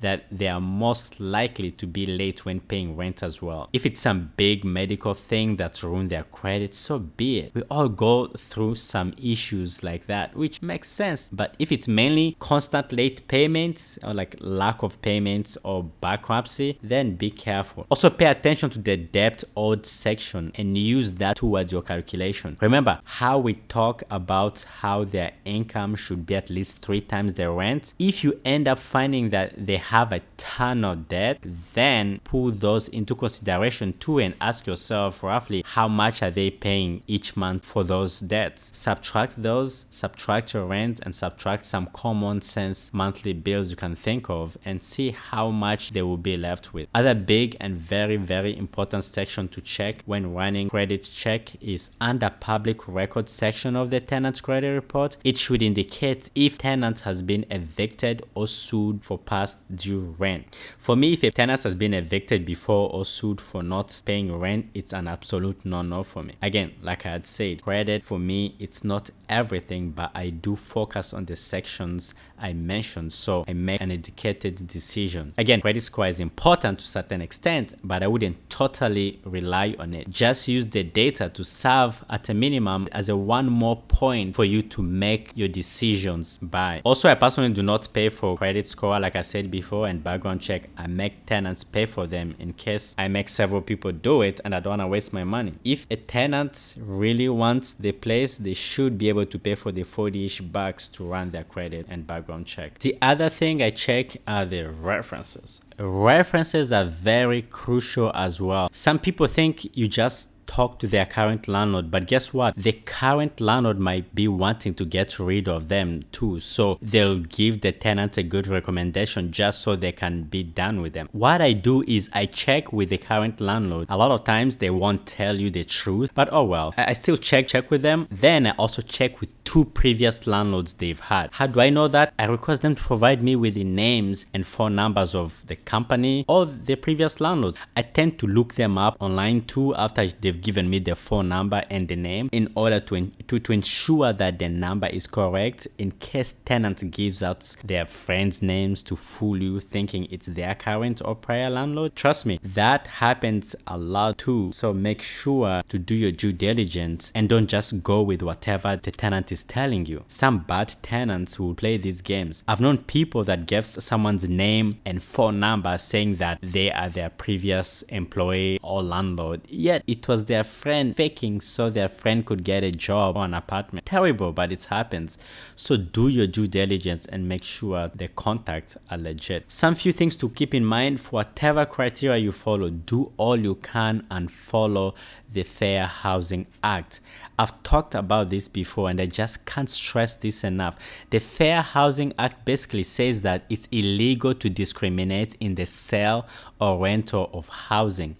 that 0.00 0.26
they 0.30 0.48
are 0.48 0.60
most 0.60 1.20
likely 1.20 1.70
to 1.70 1.86
be 1.86 2.06
late 2.06 2.44
when 2.44 2.60
paying 2.60 2.96
rent 2.96 3.22
as 3.22 3.40
well. 3.40 3.68
If 3.72 3.86
it's 3.86 4.00
some 4.00 4.32
big 4.36 4.64
medical 4.64 5.14
thing 5.14 5.56
that's 5.56 5.82
ruined 5.84 6.10
their 6.10 6.24
credit, 6.24 6.74
so 6.74 6.98
be 6.98 7.38
it. 7.38 7.54
We 7.54 7.62
all 7.70 7.88
go 7.88 8.28
through 8.28 8.74
some 8.76 9.14
issues 9.16 9.82
like 9.82 10.06
that, 10.06 10.34
which 10.36 10.62
makes 10.62 10.88
sense. 10.88 11.30
But 11.32 11.54
if 11.58 11.70
it's 11.70 11.88
mainly 11.88 12.36
constant 12.38 12.92
late 12.92 13.26
payments 13.28 13.98
or 14.02 14.14
like 14.14 14.36
lack 14.40 14.82
of 14.82 15.00
payments 15.02 15.56
or 15.62 15.84
bankruptcy, 15.84 16.78
then 16.82 17.14
be 17.14 17.30
careful. 17.30 17.86
Also 17.90 18.10
pay 18.10 18.26
attention 18.26 18.70
to 18.70 18.78
the 18.78 18.96
debt 18.96 19.44
owed 19.56 19.86
section 19.86 20.52
and 20.56 20.76
use 20.76 21.12
that 21.12 21.36
towards 21.36 21.72
your 21.72 21.82
calculation. 21.82 22.56
Remember 22.60 23.00
how 23.04 23.38
we 23.38 23.54
talk 23.54 24.02
about 24.10 24.64
how 24.80 25.04
their 25.04 25.32
income 25.44 25.94
should 25.94 26.26
be 26.26 26.34
at 26.34 26.50
least 26.50 26.82
three 26.82 27.00
times 27.00 27.34
their 27.34 27.52
rent. 27.52 27.94
If 27.98 28.24
you 28.24 28.40
end 28.44 28.66
up 28.68 28.78
finding 28.78 29.27
that 29.30 29.66
they 29.66 29.76
have 29.76 30.12
a 30.12 30.22
ton 30.36 30.84
of 30.84 31.08
debt, 31.08 31.38
then 31.74 32.20
put 32.24 32.60
those 32.60 32.88
into 32.88 33.14
consideration 33.14 33.94
too 33.98 34.18
and 34.18 34.34
ask 34.40 34.66
yourself 34.66 35.22
roughly 35.22 35.62
how 35.66 35.88
much 35.88 36.22
are 36.22 36.30
they 36.30 36.50
paying 36.50 37.02
each 37.06 37.36
month 37.36 37.64
for 37.64 37.84
those 37.84 38.20
debts. 38.20 38.70
Subtract 38.76 39.42
those, 39.42 39.86
subtract 39.90 40.54
your 40.54 40.66
rent 40.66 41.00
and 41.02 41.14
subtract 41.14 41.64
some 41.64 41.86
common 41.92 42.40
sense 42.42 42.92
monthly 42.92 43.32
bills 43.32 43.70
you 43.70 43.76
can 43.76 43.94
think 43.94 44.28
of 44.30 44.56
and 44.64 44.82
see 44.82 45.10
how 45.10 45.50
much 45.50 45.90
they 45.90 46.02
will 46.02 46.16
be 46.16 46.36
left 46.36 46.72
with. 46.72 46.88
Other 46.94 47.14
big 47.14 47.56
and 47.60 47.76
very 47.76 48.16
very 48.16 48.56
important 48.56 49.04
section 49.04 49.48
to 49.48 49.60
check 49.60 50.02
when 50.06 50.34
running 50.34 50.68
credit 50.68 51.02
check 51.02 51.60
is 51.62 51.90
under 52.00 52.30
public 52.30 52.86
record 52.88 53.28
section 53.28 53.76
of 53.76 53.90
the 53.90 54.00
tenant's 54.00 54.40
credit 54.40 54.72
report. 54.72 55.16
It 55.24 55.36
should 55.36 55.62
indicate 55.62 56.30
if 56.34 56.58
tenant 56.58 57.00
has 57.00 57.22
been 57.22 57.44
evicted 57.50 58.22
or 58.34 58.46
sued 58.46 59.04
for 59.04 59.17
past 59.24 59.58
due 59.74 60.14
rent. 60.18 60.56
For 60.76 60.96
me, 60.96 61.12
if 61.12 61.22
a 61.22 61.30
tenant 61.30 61.62
has 61.62 61.74
been 61.74 61.94
evicted 61.94 62.44
before 62.44 62.90
or 62.90 63.04
sued 63.04 63.40
for 63.40 63.62
not 63.62 64.00
paying 64.04 64.36
rent, 64.36 64.70
it's 64.74 64.92
an 64.92 65.08
absolute 65.08 65.64
no-no 65.64 66.02
for 66.02 66.22
me. 66.22 66.34
Again, 66.42 66.72
like 66.82 67.04
I 67.06 67.10
had 67.10 67.26
said, 67.26 67.62
credit 67.62 68.04
for 68.04 68.18
me, 68.18 68.54
it's 68.58 68.84
not 68.84 69.10
everything, 69.28 69.90
but 69.90 70.10
I 70.14 70.30
do 70.30 70.56
focus 70.56 71.12
on 71.12 71.26
the 71.26 71.36
sections 71.36 72.14
I 72.38 72.52
mentioned 72.52 73.12
so 73.12 73.44
I 73.48 73.52
make 73.52 73.80
an 73.80 73.90
educated 73.90 74.66
decision. 74.66 75.34
Again, 75.36 75.60
credit 75.60 75.82
score 75.82 76.06
is 76.06 76.20
important 76.20 76.78
to 76.80 76.84
a 76.84 76.88
certain 76.88 77.20
extent, 77.20 77.74
but 77.82 78.02
I 78.02 78.06
wouldn't 78.06 78.48
totally 78.48 79.20
rely 79.24 79.74
on 79.78 79.94
it. 79.94 80.08
Just 80.08 80.48
use 80.48 80.66
the 80.66 80.82
data 80.82 81.28
to 81.28 81.44
serve 81.44 82.04
at 82.08 82.28
a 82.28 82.34
minimum 82.34 82.88
as 82.92 83.08
a 83.08 83.16
one 83.16 83.46
more 83.46 83.76
point 83.76 84.34
for 84.34 84.44
you 84.44 84.62
to 84.62 84.82
make 84.82 85.32
your 85.34 85.48
decisions 85.48 86.38
by. 86.40 86.80
Also, 86.84 87.08
I 87.08 87.14
personally 87.14 87.52
do 87.52 87.62
not 87.62 87.88
pay 87.92 88.08
for 88.08 88.36
credit 88.36 88.66
score 88.66 88.98
like 89.00 89.07
I 89.16 89.22
said 89.22 89.50
before 89.50 89.86
and 89.86 90.02
background 90.02 90.40
check. 90.40 90.68
I 90.76 90.86
make 90.86 91.26
tenants 91.26 91.64
pay 91.64 91.86
for 91.86 92.06
them 92.06 92.34
in 92.38 92.52
case 92.52 92.94
I 92.98 93.08
make 93.08 93.28
several 93.28 93.60
people 93.60 93.92
do 93.92 94.22
it 94.22 94.40
and 94.44 94.54
I 94.54 94.60
don't 94.60 94.72
want 94.72 94.82
to 94.82 94.86
waste 94.86 95.12
my 95.12 95.24
money. 95.24 95.54
If 95.64 95.86
a 95.90 95.96
tenant 95.96 96.74
really 96.78 97.28
wants 97.28 97.74
the 97.74 97.92
place, 97.92 98.38
they 98.38 98.54
should 98.54 98.98
be 98.98 99.08
able 99.08 99.26
to 99.26 99.38
pay 99.38 99.54
for 99.54 99.72
the 99.72 99.82
40-ish 99.82 100.40
bucks 100.40 100.88
to 100.90 101.04
run 101.04 101.30
their 101.30 101.44
credit 101.44 101.86
and 101.88 102.06
background 102.06 102.46
check. 102.46 102.78
The 102.78 102.96
other 103.02 103.28
thing 103.28 103.62
I 103.62 103.70
check 103.70 104.16
are 104.26 104.44
the 104.44 104.70
references. 104.70 105.60
References 105.78 106.72
are 106.72 106.84
very 106.84 107.42
crucial 107.42 108.10
as 108.14 108.40
well. 108.40 108.68
Some 108.72 108.98
people 108.98 109.26
think 109.26 109.76
you 109.76 109.86
just 109.86 110.30
talk 110.48 110.80
to 110.80 110.88
their 110.88 111.06
current 111.06 111.46
landlord 111.46 111.90
but 111.90 112.08
guess 112.08 112.34
what? 112.34 112.56
The 112.56 112.72
current 112.72 113.40
landlord 113.40 113.78
might 113.78 114.14
be 114.14 114.26
wanting 114.26 114.74
to 114.74 114.84
get 114.84 115.18
rid 115.20 115.46
of 115.46 115.68
them 115.68 116.02
too. 116.10 116.40
So 116.40 116.78
they'll 116.82 117.20
give 117.20 117.60
the 117.60 117.70
tenants 117.70 118.18
a 118.18 118.22
good 118.22 118.48
recommendation 118.48 119.30
just 119.30 119.60
so 119.62 119.76
they 119.76 119.92
can 119.92 120.24
be 120.24 120.42
done 120.42 120.80
with 120.80 120.94
them. 120.94 121.08
What 121.12 121.40
i 121.40 121.52
do 121.52 121.84
is 121.86 122.10
i 122.12 122.26
check 122.26 122.72
with 122.72 122.88
the 122.88 122.98
current 122.98 123.40
landlord. 123.40 123.86
A 123.88 123.96
lot 123.96 124.10
of 124.10 124.24
times 124.24 124.56
they 124.56 124.70
won't 124.70 125.06
tell 125.06 125.36
you 125.36 125.50
the 125.50 125.64
truth 125.64 126.10
but 126.14 126.28
oh 126.32 126.44
well. 126.44 126.74
I 126.76 126.94
still 126.94 127.16
check 127.16 127.46
check 127.46 127.70
with 127.70 127.82
them. 127.82 128.08
Then 128.10 128.46
i 128.46 128.50
also 128.52 128.82
check 128.82 129.20
with 129.20 129.30
two 129.58 129.64
previous 129.64 130.24
landlords 130.28 130.74
they've 130.74 131.00
had. 131.00 131.30
How 131.32 131.48
do 131.48 131.60
I 131.60 131.68
know 131.68 131.88
that? 131.88 132.14
I 132.16 132.26
request 132.26 132.62
them 132.62 132.76
to 132.76 132.80
provide 132.80 133.24
me 133.24 133.34
with 133.34 133.54
the 133.54 133.64
names 133.64 134.24
and 134.32 134.46
phone 134.46 134.76
numbers 134.76 135.16
of 135.16 135.44
the 135.48 135.56
company 135.56 136.24
or 136.28 136.46
the 136.46 136.76
previous 136.76 137.20
landlords. 137.20 137.58
I 137.76 137.82
tend 137.82 138.20
to 138.20 138.28
look 138.28 138.54
them 138.54 138.78
up 138.78 138.96
online 139.00 139.46
too 139.46 139.74
after 139.74 140.06
they've 140.06 140.40
given 140.40 140.70
me 140.70 140.78
the 140.78 140.94
phone 140.94 141.28
number 141.28 141.64
and 141.70 141.88
the 141.88 141.96
name 141.96 142.28
in 142.30 142.52
order 142.54 142.78
to, 142.78 143.10
to, 143.26 143.40
to 143.40 143.52
ensure 143.52 144.12
that 144.12 144.38
the 144.38 144.48
number 144.48 144.86
is 144.86 145.08
correct 145.08 145.66
in 145.76 145.90
case 145.90 146.34
tenant 146.44 146.88
gives 146.92 147.20
out 147.24 147.40
their 147.64 147.86
friends' 147.86 148.40
names 148.40 148.84
to 148.84 148.94
fool 148.94 149.42
you 149.42 149.58
thinking 149.58 150.06
it's 150.08 150.26
their 150.26 150.54
current 150.54 151.02
or 151.04 151.16
prior 151.16 151.50
landlord. 151.50 151.96
Trust 151.96 152.26
me, 152.26 152.38
that 152.44 152.86
happens 152.86 153.56
a 153.66 153.76
lot 153.76 154.18
too. 154.18 154.52
So 154.52 154.72
make 154.72 155.02
sure 155.02 155.62
to 155.68 155.78
do 155.80 155.96
your 155.96 156.12
due 156.12 156.32
diligence 156.32 157.10
and 157.12 157.28
don't 157.28 157.48
just 157.48 157.82
go 157.82 158.02
with 158.02 158.22
whatever 158.22 158.76
the 158.76 158.92
tenant 158.92 159.32
is 159.32 159.47
telling 159.48 159.86
you. 159.86 160.04
Some 160.08 160.40
bad 160.40 160.76
tenants 160.82 161.40
will 161.40 161.54
play 161.54 161.76
these 161.76 162.02
games. 162.02 162.44
I've 162.46 162.60
known 162.60 162.78
people 162.78 163.24
that 163.24 163.46
gave 163.46 163.66
someone's 163.66 164.28
name 164.28 164.78
and 164.84 165.02
phone 165.02 165.40
number 165.40 165.76
saying 165.78 166.16
that 166.16 166.38
they 166.42 166.70
are 166.70 166.88
their 166.88 167.10
previous 167.10 167.82
employee 167.82 168.60
or 168.62 168.82
landlord, 168.82 169.40
yet 169.48 169.82
it 169.86 170.06
was 170.06 170.26
their 170.26 170.44
friend 170.44 170.94
faking 170.94 171.40
so 171.40 171.70
their 171.70 171.88
friend 171.88 172.24
could 172.24 172.44
get 172.44 172.62
a 172.62 172.70
job 172.70 173.16
or 173.16 173.24
an 173.24 173.34
apartment. 173.34 173.86
Terrible, 173.86 174.32
but 174.32 174.52
it 174.52 174.64
happens. 174.64 175.18
So 175.56 175.76
do 175.76 176.08
your 176.08 176.26
due 176.26 176.46
diligence 176.46 177.06
and 177.06 177.28
make 177.28 177.44
sure 177.44 177.88
the 177.88 178.08
contacts 178.08 178.76
are 178.90 178.98
legit. 178.98 179.50
Some 179.50 179.74
few 179.74 179.92
things 179.92 180.16
to 180.18 180.28
keep 180.28 180.54
in 180.54 180.64
mind 180.64 181.00
for 181.00 181.10
whatever 181.10 181.64
criteria 181.64 182.18
you 182.18 182.32
follow, 182.32 182.70
do 182.70 183.12
all 183.16 183.36
you 183.36 183.54
can 183.56 184.06
and 184.10 184.30
follow 184.30 184.94
the 185.30 185.42
Fair 185.42 185.86
Housing 185.86 186.46
Act. 186.62 187.00
I've 187.38 187.62
talked 187.62 187.94
about 187.94 188.30
this 188.30 188.48
before 188.48 188.88
and 188.90 189.00
I 189.00 189.06
just 189.06 189.27
can't 189.36 189.68
stress 189.68 190.16
this 190.16 190.42
enough. 190.44 190.76
The 191.10 191.20
Fair 191.20 191.62
Housing 191.62 192.12
Act 192.18 192.44
basically 192.44 192.82
says 192.82 193.20
that 193.22 193.44
it's 193.48 193.68
illegal 193.70 194.34
to 194.34 194.48
discriminate 194.48 195.34
in 195.40 195.54
the 195.54 195.66
sale 195.66 196.26
or 196.60 196.78
rental 196.82 197.30
of 197.32 197.48
housing. 197.48 198.16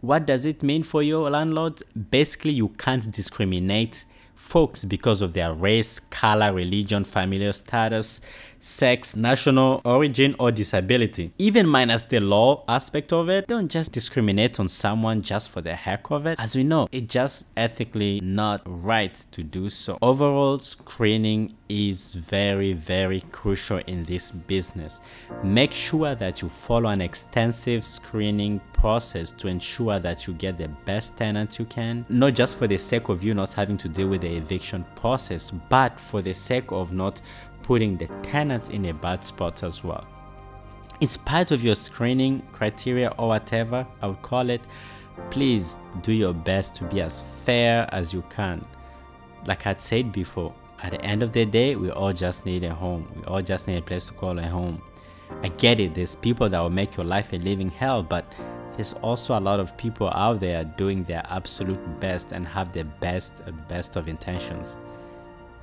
What 0.00 0.26
does 0.26 0.44
it 0.46 0.62
mean 0.62 0.82
for 0.82 1.02
your 1.02 1.30
landlords? 1.30 1.82
Basically, 2.10 2.52
you 2.52 2.68
can't 2.68 3.10
discriminate 3.10 4.04
folks 4.34 4.84
because 4.84 5.22
of 5.22 5.32
their 5.32 5.52
race, 5.52 6.00
color, 6.00 6.52
religion, 6.52 7.04
familial 7.04 7.52
status, 7.52 8.20
sex, 8.58 9.14
national 9.14 9.82
origin, 9.84 10.34
or 10.38 10.50
disability. 10.50 11.32
Even 11.38 11.66
minus 11.66 12.04
the 12.04 12.20
law 12.20 12.64
aspect 12.66 13.12
of 13.12 13.28
it, 13.28 13.46
don't 13.46 13.70
just 13.70 13.92
discriminate 13.92 14.58
on 14.58 14.68
someone 14.68 15.22
just 15.22 15.50
for 15.50 15.60
the 15.60 15.74
heck 15.74 16.10
of 16.10 16.26
it. 16.26 16.40
As 16.40 16.56
we 16.56 16.64
know, 16.64 16.88
it's 16.90 17.12
just 17.12 17.44
ethically 17.56 18.20
not 18.22 18.62
right 18.64 19.14
to 19.32 19.42
do 19.42 19.68
so. 19.68 19.98
Overall, 20.00 20.58
screening 20.58 21.54
is 21.68 22.14
very, 22.14 22.72
very 22.72 23.20
crucial 23.32 23.78
in 23.86 24.02
this 24.04 24.30
business. 24.30 25.00
Make 25.42 25.72
sure 25.72 26.14
that 26.14 26.40
you 26.40 26.48
follow 26.48 26.88
an 26.88 27.00
extensive 27.00 27.84
screening 27.84 28.60
process 28.84 29.32
to 29.32 29.48
ensure 29.48 29.98
that 29.98 30.26
you 30.26 30.34
get 30.34 30.58
the 30.58 30.68
best 30.84 31.16
tenant 31.16 31.58
you 31.58 31.64
can, 31.64 32.04
not 32.10 32.34
just 32.34 32.58
for 32.58 32.66
the 32.66 32.76
sake 32.76 33.08
of 33.08 33.24
you 33.24 33.32
not 33.32 33.50
having 33.50 33.78
to 33.78 33.88
deal 33.88 34.08
with 34.08 34.20
the 34.20 34.36
eviction 34.36 34.84
process, 34.94 35.50
but 35.50 35.98
for 35.98 36.20
the 36.20 36.34
sake 36.34 36.70
of 36.70 36.92
not 36.92 37.18
putting 37.62 37.96
the 37.96 38.06
tenant 38.22 38.68
in 38.68 38.84
a 38.84 38.92
bad 38.92 39.24
spot 39.24 39.62
as 39.62 39.82
well. 39.82 40.06
It's 41.00 41.16
part 41.16 41.50
of 41.50 41.64
your 41.64 41.74
screening 41.74 42.42
criteria 42.52 43.10
or 43.16 43.28
whatever 43.28 43.86
I 44.02 44.08
would 44.08 44.20
call 44.20 44.50
it. 44.50 44.60
Please 45.30 45.78
do 46.02 46.12
your 46.12 46.34
best 46.34 46.74
to 46.74 46.84
be 46.84 47.00
as 47.00 47.22
fair 47.46 47.88
as 47.90 48.12
you 48.12 48.20
can. 48.28 48.62
Like 49.46 49.66
I'd 49.66 49.80
said 49.80 50.12
before, 50.12 50.52
at 50.82 50.90
the 50.90 51.02
end 51.02 51.22
of 51.22 51.32
the 51.32 51.46
day, 51.46 51.74
we 51.74 51.90
all 51.90 52.12
just 52.12 52.44
need 52.44 52.64
a 52.64 52.74
home. 52.74 53.10
We 53.16 53.24
all 53.24 53.40
just 53.40 53.66
need 53.66 53.78
a 53.78 53.82
place 53.82 54.04
to 54.06 54.12
call 54.12 54.38
a 54.38 54.46
home. 54.46 54.82
I 55.42 55.48
get 55.48 55.80
it, 55.80 55.94
there's 55.94 56.14
people 56.14 56.50
that 56.50 56.60
will 56.60 56.68
make 56.68 56.98
your 56.98 57.06
life 57.06 57.32
a 57.32 57.36
living 57.36 57.70
hell, 57.70 58.02
but 58.02 58.26
there's 58.76 58.92
also 58.94 59.38
a 59.38 59.40
lot 59.40 59.60
of 59.60 59.76
people 59.76 60.08
out 60.10 60.40
there 60.40 60.64
doing 60.64 61.04
their 61.04 61.22
absolute 61.30 62.00
best 62.00 62.32
and 62.32 62.46
have 62.46 62.72
the 62.72 62.84
best 62.84 63.42
uh, 63.46 63.52
best 63.68 63.96
of 63.96 64.08
intentions. 64.08 64.78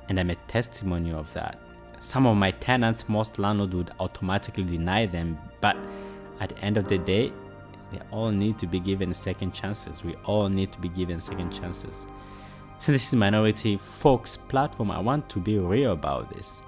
And 0.08 0.18
I'm 0.18 0.30
a 0.30 0.34
testimony 0.48 1.12
of 1.12 1.32
that. 1.34 1.58
Some 2.00 2.26
of 2.26 2.36
my 2.36 2.50
tenants, 2.50 3.08
most 3.08 3.38
landlords 3.38 3.74
would 3.74 3.90
automatically 4.00 4.64
deny 4.64 5.06
them, 5.06 5.38
but 5.60 5.76
at 6.40 6.48
the 6.48 6.58
end 6.58 6.76
of 6.76 6.88
the 6.88 6.98
day, 6.98 7.32
they 7.92 8.00
all 8.10 8.30
need 8.30 8.58
to 8.58 8.66
be 8.66 8.80
given 8.80 9.12
second 9.14 9.52
chances. 9.52 10.02
We 10.02 10.14
all 10.24 10.48
need 10.48 10.72
to 10.72 10.80
be 10.80 10.88
given 10.88 11.20
second 11.20 11.52
chances. 11.52 12.06
So 12.78 12.90
this 12.90 13.06
is 13.06 13.14
Minority 13.14 13.76
Folks 13.76 14.36
platform. 14.36 14.90
I 14.90 14.98
want 14.98 15.28
to 15.28 15.38
be 15.38 15.58
real 15.58 15.92
about 15.92 16.34
this. 16.34 16.62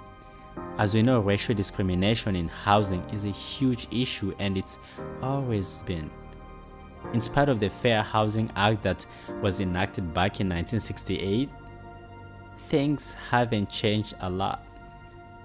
As 0.78 0.94
we 0.94 1.02
know, 1.02 1.18
racial 1.18 1.54
discrimination 1.54 2.36
in 2.36 2.46
housing 2.46 3.02
is 3.10 3.24
a 3.24 3.30
huge 3.30 3.88
issue 3.90 4.32
and 4.38 4.56
it's 4.56 4.78
always 5.22 5.82
been. 5.82 6.10
In 7.12 7.20
spite 7.20 7.48
of 7.48 7.60
the 7.60 7.68
Fair 7.68 8.02
Housing 8.02 8.50
Act 8.56 8.82
that 8.82 9.06
was 9.40 9.60
enacted 9.60 10.12
back 10.12 10.40
in 10.40 10.48
1968, 10.48 11.48
things 12.68 13.14
haven't 13.30 13.70
changed 13.70 14.14
a 14.20 14.30
lot. 14.30 14.66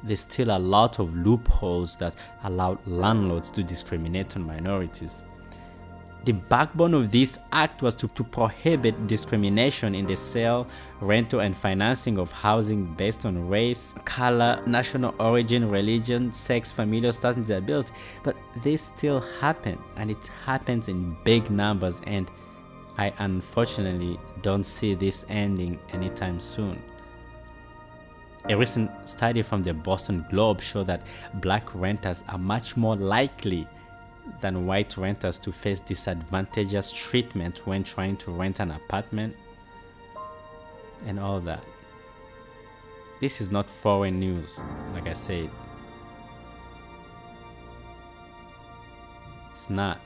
There's 0.02 0.22
still 0.22 0.52
a 0.52 0.58
lot 0.58 1.00
of 1.00 1.14
loopholes 1.16 1.96
that 1.98 2.16
allow 2.44 2.80
landlords 2.86 3.52
to 3.52 3.64
discriminate 3.64 4.36
on 4.36 4.44
minorities. 4.44 5.26
The 6.26 6.34
backbone 6.34 6.94
of 6.94 7.12
this 7.12 7.40
act 7.54 7.82
was 7.82 7.96
to, 7.96 8.08
to 8.10 8.24
prohibit 8.26 9.08
discrimination 9.08 9.96
in 9.96 10.06
the 10.06 10.16
sale, 10.16 10.68
rental, 11.00 11.40
and 11.40 11.56
financing 11.56 12.18
of 12.20 12.32
housing 12.32 12.94
based 12.96 13.26
on 13.26 13.48
race, 13.48 13.96
color, 14.04 14.62
national 14.66 15.16
origin, 15.20 15.70
religion, 15.70 16.34
sex, 16.34 16.74
familial 16.74 17.14
status, 17.14 17.38
and 17.38 17.46
disability. 17.46 17.94
But 18.24 18.36
this 18.58 18.82
still 18.82 19.22
happen, 19.40 19.80
and 19.96 20.12
it 20.12 20.30
happens 20.46 20.90
in 20.90 21.16
big 21.24 21.50
numbers, 21.50 22.02
and 22.06 22.30
I 22.98 23.14
unfortunately 23.20 24.20
don't 24.42 24.66
see 24.66 24.96
this 24.96 25.24
ending 25.30 25.80
anytime 25.94 26.42
soon. 26.42 26.82
A 28.50 28.58
recent 28.58 28.92
study 29.08 29.42
from 29.42 29.64
the 29.64 29.74
Boston 29.74 30.26
Globe 30.30 30.62
showed 30.62 30.88
that 30.88 31.06
black 31.36 31.74
renters 31.74 32.26
are 32.28 32.38
much 32.38 32.76
more 32.76 32.98
likely 32.98 33.68
than 34.40 34.66
white 34.66 34.98
renters 34.98 35.40
to 35.40 35.52
face 35.52 35.80
disadvantageous 35.80 36.92
treatment 36.92 37.66
when 37.66 37.84
trying 37.84 38.18
to 38.18 38.32
rent 38.32 38.60
an 38.60 38.72
apartment 38.72 39.36
and 41.06 41.20
all 41.20 41.40
that. 41.42 41.64
This 43.22 43.42
is 43.42 43.52
not 43.52 43.70
foreign 43.70 44.20
news, 44.20 44.62
like 44.94 45.08
I 45.08 45.14
said. 45.14 45.50
It's 49.52 49.70
not. 49.70 50.00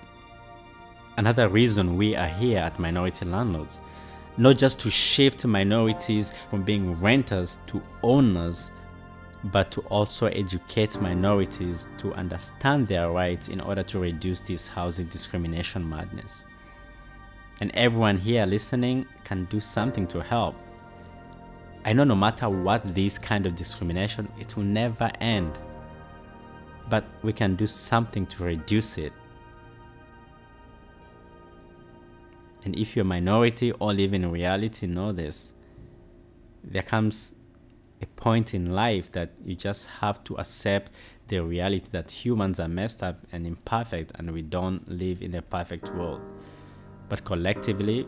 Another 1.17 1.47
reason 1.47 1.95
we 1.95 2.15
are 2.15 2.27
here 2.27 2.57
at 2.59 2.79
Minority 2.79 3.25
Landlords, 3.25 3.77
not 4.37 4.57
just 4.57 4.79
to 4.79 4.89
shift 4.89 5.45
minorities 5.45 6.33
from 6.49 6.63
being 6.63 6.99
renters 6.99 7.59
to 7.67 7.81
owners 8.01 8.71
but 9.45 9.71
to 9.71 9.81
also 9.81 10.27
educate 10.27 10.99
minorities 11.01 11.87
to 11.97 12.13
understand 12.13 12.87
their 12.87 13.11
rights 13.11 13.49
in 13.49 13.59
order 13.59 13.83
to 13.83 13.99
reduce 13.99 14.39
this 14.39 14.67
housing 14.67 15.07
discrimination 15.07 15.87
madness. 15.87 16.43
And 17.59 17.71
everyone 17.73 18.17
here 18.17 18.45
listening 18.45 19.05
can 19.23 19.45
do 19.45 19.59
something 19.59 20.07
to 20.07 20.21
help. 20.21 20.55
I 21.85 21.91
know 21.91 22.05
no 22.05 22.15
matter 22.15 22.49
what 22.49 22.93
this 22.93 23.19
kind 23.19 23.45
of 23.45 23.55
discrimination, 23.55 24.29
it 24.39 24.55
will 24.55 24.63
never 24.63 25.11
end. 25.19 25.57
But 26.89 27.05
we 27.21 27.33
can 27.33 27.55
do 27.55 27.67
something 27.67 28.25
to 28.27 28.43
reduce 28.43 28.97
it. 28.97 29.11
And 32.63 32.77
if 32.77 32.95
you're 32.95 33.03
a 33.03 33.05
minority 33.05 33.73
or 33.73 33.93
live 33.93 34.13
in 34.13 34.31
reality, 34.31 34.87
know 34.87 35.11
this. 35.11 35.51
There 36.63 36.81
comes 36.83 37.35
a 38.03 38.05
point 38.05 38.53
in 38.53 38.73
life 38.73 39.11
that 39.13 39.31
you 39.45 39.55
just 39.55 39.87
have 40.01 40.23
to 40.25 40.35
accept 40.35 40.91
the 41.27 41.39
reality 41.39 41.87
that 41.91 42.11
humans 42.11 42.59
are 42.59 42.67
messed 42.67 43.01
up 43.01 43.17
and 43.31 43.47
imperfect 43.47 44.11
and 44.15 44.29
we 44.31 44.41
don't 44.41 44.87
live 44.89 45.21
in 45.21 45.33
a 45.35 45.41
perfect 45.41 45.89
world. 45.95 46.21
But 47.09 47.23
collectively, 47.23 48.05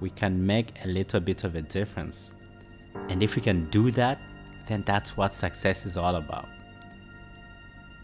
we 0.00 0.10
can 0.10 0.46
make 0.46 0.68
a 0.84 0.88
little 0.88 1.20
bit 1.20 1.44
of 1.44 1.56
a 1.56 1.62
difference. 1.62 2.32
And 3.08 3.22
if 3.22 3.36
we 3.36 3.42
can 3.42 3.68
do 3.70 3.90
that, 3.92 4.18
then 4.66 4.82
that's 4.86 5.16
what 5.16 5.34
success 5.34 5.84
is 5.84 5.96
all 5.96 6.16
about. 6.16 6.48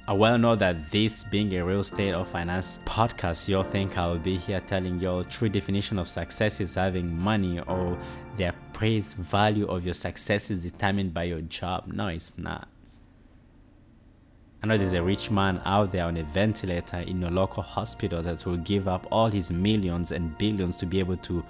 I 0.09 0.13
well 0.13 0.39
know 0.39 0.57
that 0.57 0.91
this 0.91 1.23
being 1.23 1.55
a 1.55 1.65
real 1.65 1.81
estate 1.81 2.15
or 2.15 2.25
finance 2.25 2.81
podcast, 2.85 3.47
you'll 3.47 3.63
think 3.63 3.97
I 3.97 4.09
will 4.09 4.19
be 4.19 4.37
here 4.37 4.61
telling 4.61 4.97
you 4.97 5.03
your 5.03 5.25
true 5.25 5.49
definition 5.49 6.01
of 6.01 6.09
success 6.09 6.61
is 6.61 6.75
having 6.75 7.17
money 7.17 7.61
or 7.61 7.97
the 8.37 8.53
appraised 8.81 9.15
value 9.17 9.67
of 9.67 9.85
your 9.85 9.93
success 9.93 10.51
is 10.51 10.63
determined 10.63 11.13
by 11.13 11.25
your 11.25 11.43
job. 11.43 11.87
No, 11.87 12.07
it's 12.07 12.39
not. 12.39 12.67
I 14.63 14.69
know 14.69 14.79
there's 14.79 14.95
a 14.95 15.03
rich 15.03 15.31
man 15.31 15.61
out 15.67 15.93
there 15.93 16.07
on 16.07 16.17
a 16.17 16.23
ventilator 16.23 17.01
in 17.01 17.21
your 17.21 17.31
local 17.31 17.63
hospital 17.63 18.23
that 18.23 18.47
will 18.47 18.57
give 18.57 18.89
up 18.89 19.07
all 19.13 19.27
his 19.27 19.53
millions 19.53 20.13
and 20.13 20.37
billions 20.39 20.79
to 20.79 20.87
be 20.87 20.99
able 20.99 21.19
to 21.19 21.45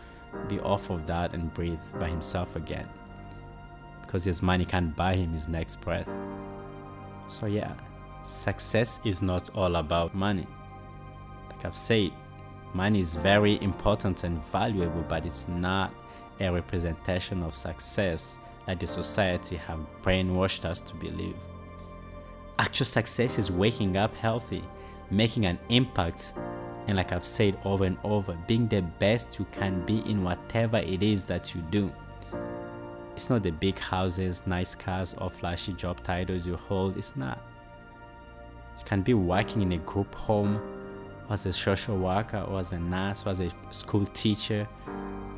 be 0.49 0.59
off 0.59 0.91
of 0.91 1.07
that 1.07 1.33
and 1.33 1.55
breathe 1.55 1.79
by 2.01 2.09
himself 2.09 2.57
again. 2.57 2.89
Because 4.03 4.25
his 4.25 4.43
money 4.43 4.65
can't 4.65 4.97
buy 4.97 5.15
him 5.15 5.33
his 5.33 5.47
next 5.47 5.81
breath. 5.81 6.09
So, 7.29 7.47
yeah. 7.47 7.75
Success 8.25 9.01
is 9.05 9.23
not 9.23 9.51
all 9.55 9.77
about 9.77 10.17
money. 10.17 10.49
Like 11.49 11.65
I've 11.65 11.77
said, 11.77 12.11
money 12.75 12.99
is 12.99 13.15
very 13.15 13.63
important 13.63 14.25
and 14.25 14.43
valuable, 14.47 15.05
but 15.09 15.25
it's 15.25 15.47
not 15.47 15.95
a 16.41 16.51
representation 16.51 17.43
of 17.43 17.55
success 17.55 18.39
that 18.67 18.81
the 18.81 18.87
society 18.87 19.57
have 19.57 19.81
brainwashed 20.03 20.65
us 20.65 20.81
to 20.81 20.95
believe. 20.95 21.37
Actual 22.59 22.87
success 22.87 23.39
is 23.39 23.51
waking 23.51 23.97
up 23.97 24.15
healthy, 24.17 24.63
making 25.11 25.47
an 25.47 25.59
impact, 25.69 26.35
and 26.87 26.97
like 26.97 27.13
I've 27.13 27.25
said 27.25 27.59
over 27.65 27.85
and 27.85 27.99
over, 28.05 28.37
being 28.47 28.69
the 28.69 28.83
best 28.83 29.39
you 29.39 29.47
can 29.53 29.85
be 29.87 30.01
in 30.01 30.23
whatever 30.23 30.79
it 30.79 31.03
is 31.03 31.25
that 31.25 31.55
you 31.55 31.63
do. 31.71 31.93
It's 33.15 33.31
not 33.31 33.43
the 33.43 33.51
big 33.51 33.79
houses, 33.79 34.43
nice 34.47 34.75
cars, 34.75 35.15
or 35.19 35.31
flashy 35.31 35.73
job 35.75 36.03
titles 36.03 36.47
you 36.47 36.57
hold, 36.57 36.97
it's 36.97 37.17
not. 37.17 37.41
You 38.79 38.85
can 38.85 39.03
be 39.03 39.15
working 39.15 39.63
in 39.63 39.73
a 39.73 39.79
group 39.79 40.15
home 40.15 40.61
as 41.29 41.47
a 41.47 41.53
social 41.53 41.97
worker 41.97 42.45
or 42.49 42.61
as 42.61 42.73
a 42.73 42.79
nurse 42.79 43.25
or 43.27 43.31
as 43.31 43.41
a 43.41 43.51
school 43.71 44.05
teacher 44.07 44.67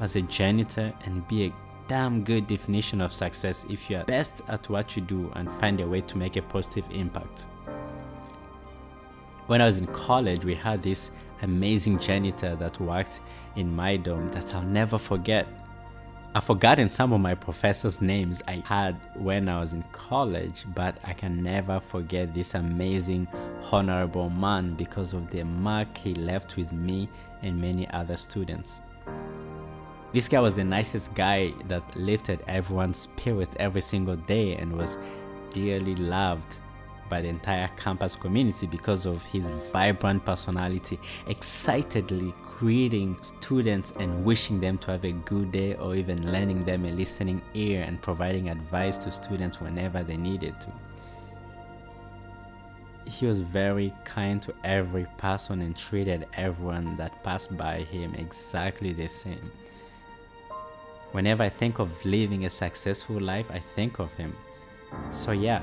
as 0.02 0.16
a 0.16 0.22
janitor 0.22 0.92
and 1.04 1.26
be 1.28 1.46
a 1.46 1.52
damn 1.86 2.24
good 2.24 2.48
definition 2.48 3.00
of 3.00 3.12
success 3.12 3.64
if 3.70 3.88
you 3.88 3.96
are 3.96 4.04
best 4.04 4.42
at 4.48 4.68
what 4.68 4.96
you 4.96 5.02
do 5.02 5.30
and 5.36 5.50
find 5.50 5.80
a 5.80 5.86
way 5.86 6.00
to 6.00 6.18
make 6.18 6.36
a 6.36 6.42
positive 6.42 6.86
impact. 6.90 7.46
When 9.46 9.62
I 9.62 9.66
was 9.66 9.78
in 9.78 9.86
college, 9.86 10.44
we 10.44 10.56
had 10.56 10.82
this 10.82 11.12
amazing 11.42 12.00
janitor 12.00 12.56
that 12.56 12.80
worked 12.80 13.20
in 13.54 13.74
my 13.74 13.96
dorm 13.96 14.28
that 14.30 14.52
I'll 14.54 14.62
never 14.62 14.98
forget. 14.98 15.46
I've 16.34 16.44
forgotten 16.44 16.88
some 16.88 17.12
of 17.12 17.20
my 17.20 17.34
professors' 17.34 18.00
names 18.00 18.42
I 18.48 18.62
had 18.64 18.96
when 19.14 19.48
I 19.48 19.60
was 19.60 19.72
in 19.72 19.84
college, 19.92 20.64
but 20.74 20.96
I 21.04 21.12
can 21.12 21.42
never 21.42 21.78
forget 21.78 22.34
this 22.34 22.54
amazing, 22.54 23.28
honorable 23.70 24.30
man 24.30 24.74
because 24.74 25.12
of 25.12 25.30
the 25.30 25.44
mark 25.44 25.96
he 25.96 26.14
left 26.14 26.56
with 26.56 26.72
me 26.72 27.08
and 27.42 27.60
many 27.60 27.88
other 27.90 28.16
students. 28.16 28.82
This 30.12 30.28
guy 30.28 30.40
was 30.40 30.56
the 30.56 30.64
nicest 30.64 31.14
guy 31.14 31.54
that 31.68 31.82
lifted 31.96 32.44
everyone's 32.46 32.98
spirits 32.98 33.56
every 33.58 33.80
single 33.80 34.16
day 34.16 34.56
and 34.56 34.76
was 34.76 34.98
dearly 35.50 35.94
loved 35.94 36.58
by 37.08 37.22
the 37.22 37.28
entire 37.28 37.68
campus 37.78 38.14
community 38.14 38.66
because 38.66 39.06
of 39.06 39.24
his 39.24 39.48
vibrant 39.72 40.22
personality, 40.22 41.00
excitedly 41.28 42.34
greeting 42.42 43.16
students 43.22 43.94
and 44.00 44.22
wishing 44.22 44.60
them 44.60 44.76
to 44.78 44.90
have 44.90 45.04
a 45.06 45.12
good 45.12 45.50
day 45.50 45.76
or 45.76 45.94
even 45.94 46.30
lending 46.30 46.62
them 46.62 46.84
a 46.84 46.90
listening 46.90 47.40
ear 47.54 47.82
and 47.82 48.02
providing 48.02 48.50
advice 48.50 48.98
to 48.98 49.10
students 49.10 49.62
whenever 49.62 50.02
they 50.02 50.18
needed 50.18 50.60
to. 50.60 50.70
He 53.06 53.24
was 53.24 53.40
very 53.40 53.94
kind 54.04 54.42
to 54.42 54.54
every 54.62 55.06
person 55.16 55.62
and 55.62 55.74
treated 55.74 56.26
everyone 56.34 56.98
that 56.98 57.24
passed 57.24 57.56
by 57.56 57.78
him 57.78 58.14
exactly 58.14 58.92
the 58.92 59.08
same. 59.08 59.50
Whenever 61.12 61.42
I 61.42 61.48
think 61.50 61.78
of 61.78 62.04
living 62.04 62.46
a 62.46 62.50
successful 62.50 63.20
life, 63.20 63.50
I 63.50 63.58
think 63.58 63.98
of 63.98 64.12
him. 64.14 64.34
So, 65.10 65.32
yeah, 65.32 65.62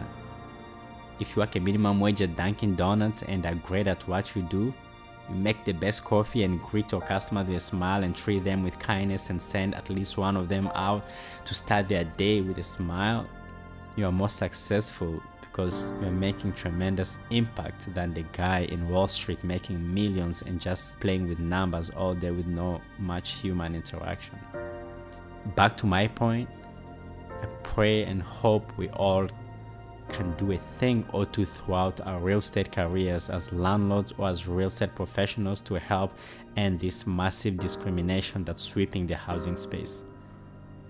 if 1.19 1.35
you 1.35 1.41
work 1.41 1.55
a 1.55 1.59
minimum 1.59 1.99
wage 1.99 2.21
at 2.21 2.35
Dunkin' 2.35 2.75
Donuts 2.75 3.23
and 3.23 3.45
are 3.45 3.55
great 3.55 3.87
at 3.87 4.07
what 4.07 4.35
you 4.35 4.43
do, 4.43 4.73
you 5.29 5.35
make 5.35 5.65
the 5.65 5.73
best 5.73 6.03
coffee 6.03 6.43
and 6.43 6.61
greet 6.61 6.91
your 6.91 7.01
customers 7.01 7.47
with 7.47 7.57
a 7.57 7.59
smile 7.59 8.03
and 8.03 8.15
treat 8.15 8.43
them 8.43 8.63
with 8.63 8.77
kindness 8.79 9.29
and 9.29 9.41
send 9.41 9.75
at 9.75 9.89
least 9.89 10.17
one 10.17 10.37
of 10.37 10.49
them 10.49 10.69
out 10.75 11.03
to 11.45 11.53
start 11.53 11.89
their 11.89 12.03
day 12.03 12.41
with 12.41 12.57
a 12.59 12.63
smile, 12.63 13.27
you 13.95 14.05
are 14.05 14.11
more 14.11 14.29
successful 14.29 15.21
because 15.41 15.93
you're 15.99 16.11
making 16.11 16.53
tremendous 16.53 17.19
impact 17.31 17.93
than 17.93 18.13
the 18.13 18.23
guy 18.31 18.61
in 18.71 18.87
Wall 18.87 19.07
Street 19.07 19.43
making 19.43 19.93
millions 19.93 20.41
and 20.43 20.61
just 20.61 20.99
playing 20.99 21.27
with 21.27 21.39
numbers 21.39 21.89
all 21.89 22.13
day 22.13 22.31
with 22.31 22.47
no 22.47 22.79
much 22.97 23.33
human 23.33 23.75
interaction. 23.75 24.39
Back 25.55 25.77
to 25.77 25.85
my 25.85 26.07
point, 26.07 26.49
I 27.41 27.45
pray 27.63 28.03
and 28.03 28.21
hope 28.21 28.71
we 28.77 28.89
all 28.89 29.27
can 30.09 30.35
do 30.37 30.51
a 30.51 30.57
thing 30.79 31.05
or 31.13 31.25
two 31.25 31.45
throughout 31.45 32.01
our 32.01 32.19
real 32.19 32.39
estate 32.39 32.71
careers 32.71 33.29
as 33.29 33.53
landlords 33.53 34.13
or 34.17 34.27
as 34.27 34.47
real 34.47 34.67
estate 34.67 34.93
professionals 34.95 35.61
to 35.61 35.75
help 35.75 36.17
end 36.57 36.79
this 36.79 37.05
massive 37.05 37.57
discrimination 37.57 38.43
that's 38.43 38.63
sweeping 38.63 39.07
the 39.07 39.15
housing 39.15 39.55
space. 39.55 40.03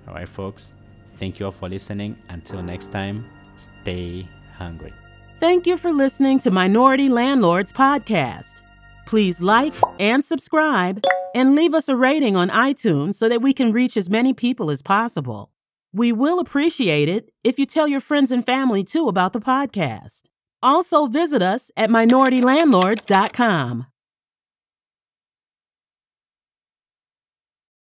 All 0.08 0.14
right, 0.14 0.28
folks, 0.28 0.74
thank 1.16 1.40
you 1.40 1.48
all 1.48 1.52
for 1.52 1.70
listening. 1.70 2.18
Until 2.30 2.64
next 2.64 2.88
time, 2.88 3.30
stay 3.58 4.28
hungry. 4.58 4.94
Thank 5.40 5.68
you 5.68 5.78
for 5.78 5.92
listening 5.92 6.40
to 6.40 6.52
Minority 6.52 7.10
Landlords 7.10 7.72
Podcast. 7.72 8.62
Please 9.10 9.42
like 9.42 9.74
and 10.00 10.24
subscribe 10.24 11.04
and 11.34 11.56
leave 11.56 11.74
us 11.74 11.90
a 11.90 11.96
rating 11.96 12.38
on 12.38 12.52
iTunes 12.52 13.16
so 13.16 13.28
that 13.28 13.42
we 13.42 13.54
can 13.54 13.74
reach 13.74 13.98
as 13.98 14.08
many 14.08 14.36
people 14.36 14.70
as 14.70 14.84
possible. 14.84 15.52
We 15.92 16.12
will 16.12 16.40
appreciate 16.40 17.10
it 17.10 17.32
if 17.44 17.58
you 17.58 17.66
tell 17.66 17.88
your 17.88 18.02
friends 18.02 18.32
and 18.32 18.46
family 18.46 18.84
too 18.84 19.08
about 19.08 19.34
the 19.34 19.40
podcast. 19.40 20.22
Also, 20.62 21.08
visit 21.08 21.42
us 21.42 21.72
at 21.76 21.90
minoritylandlords.com. 21.90 23.88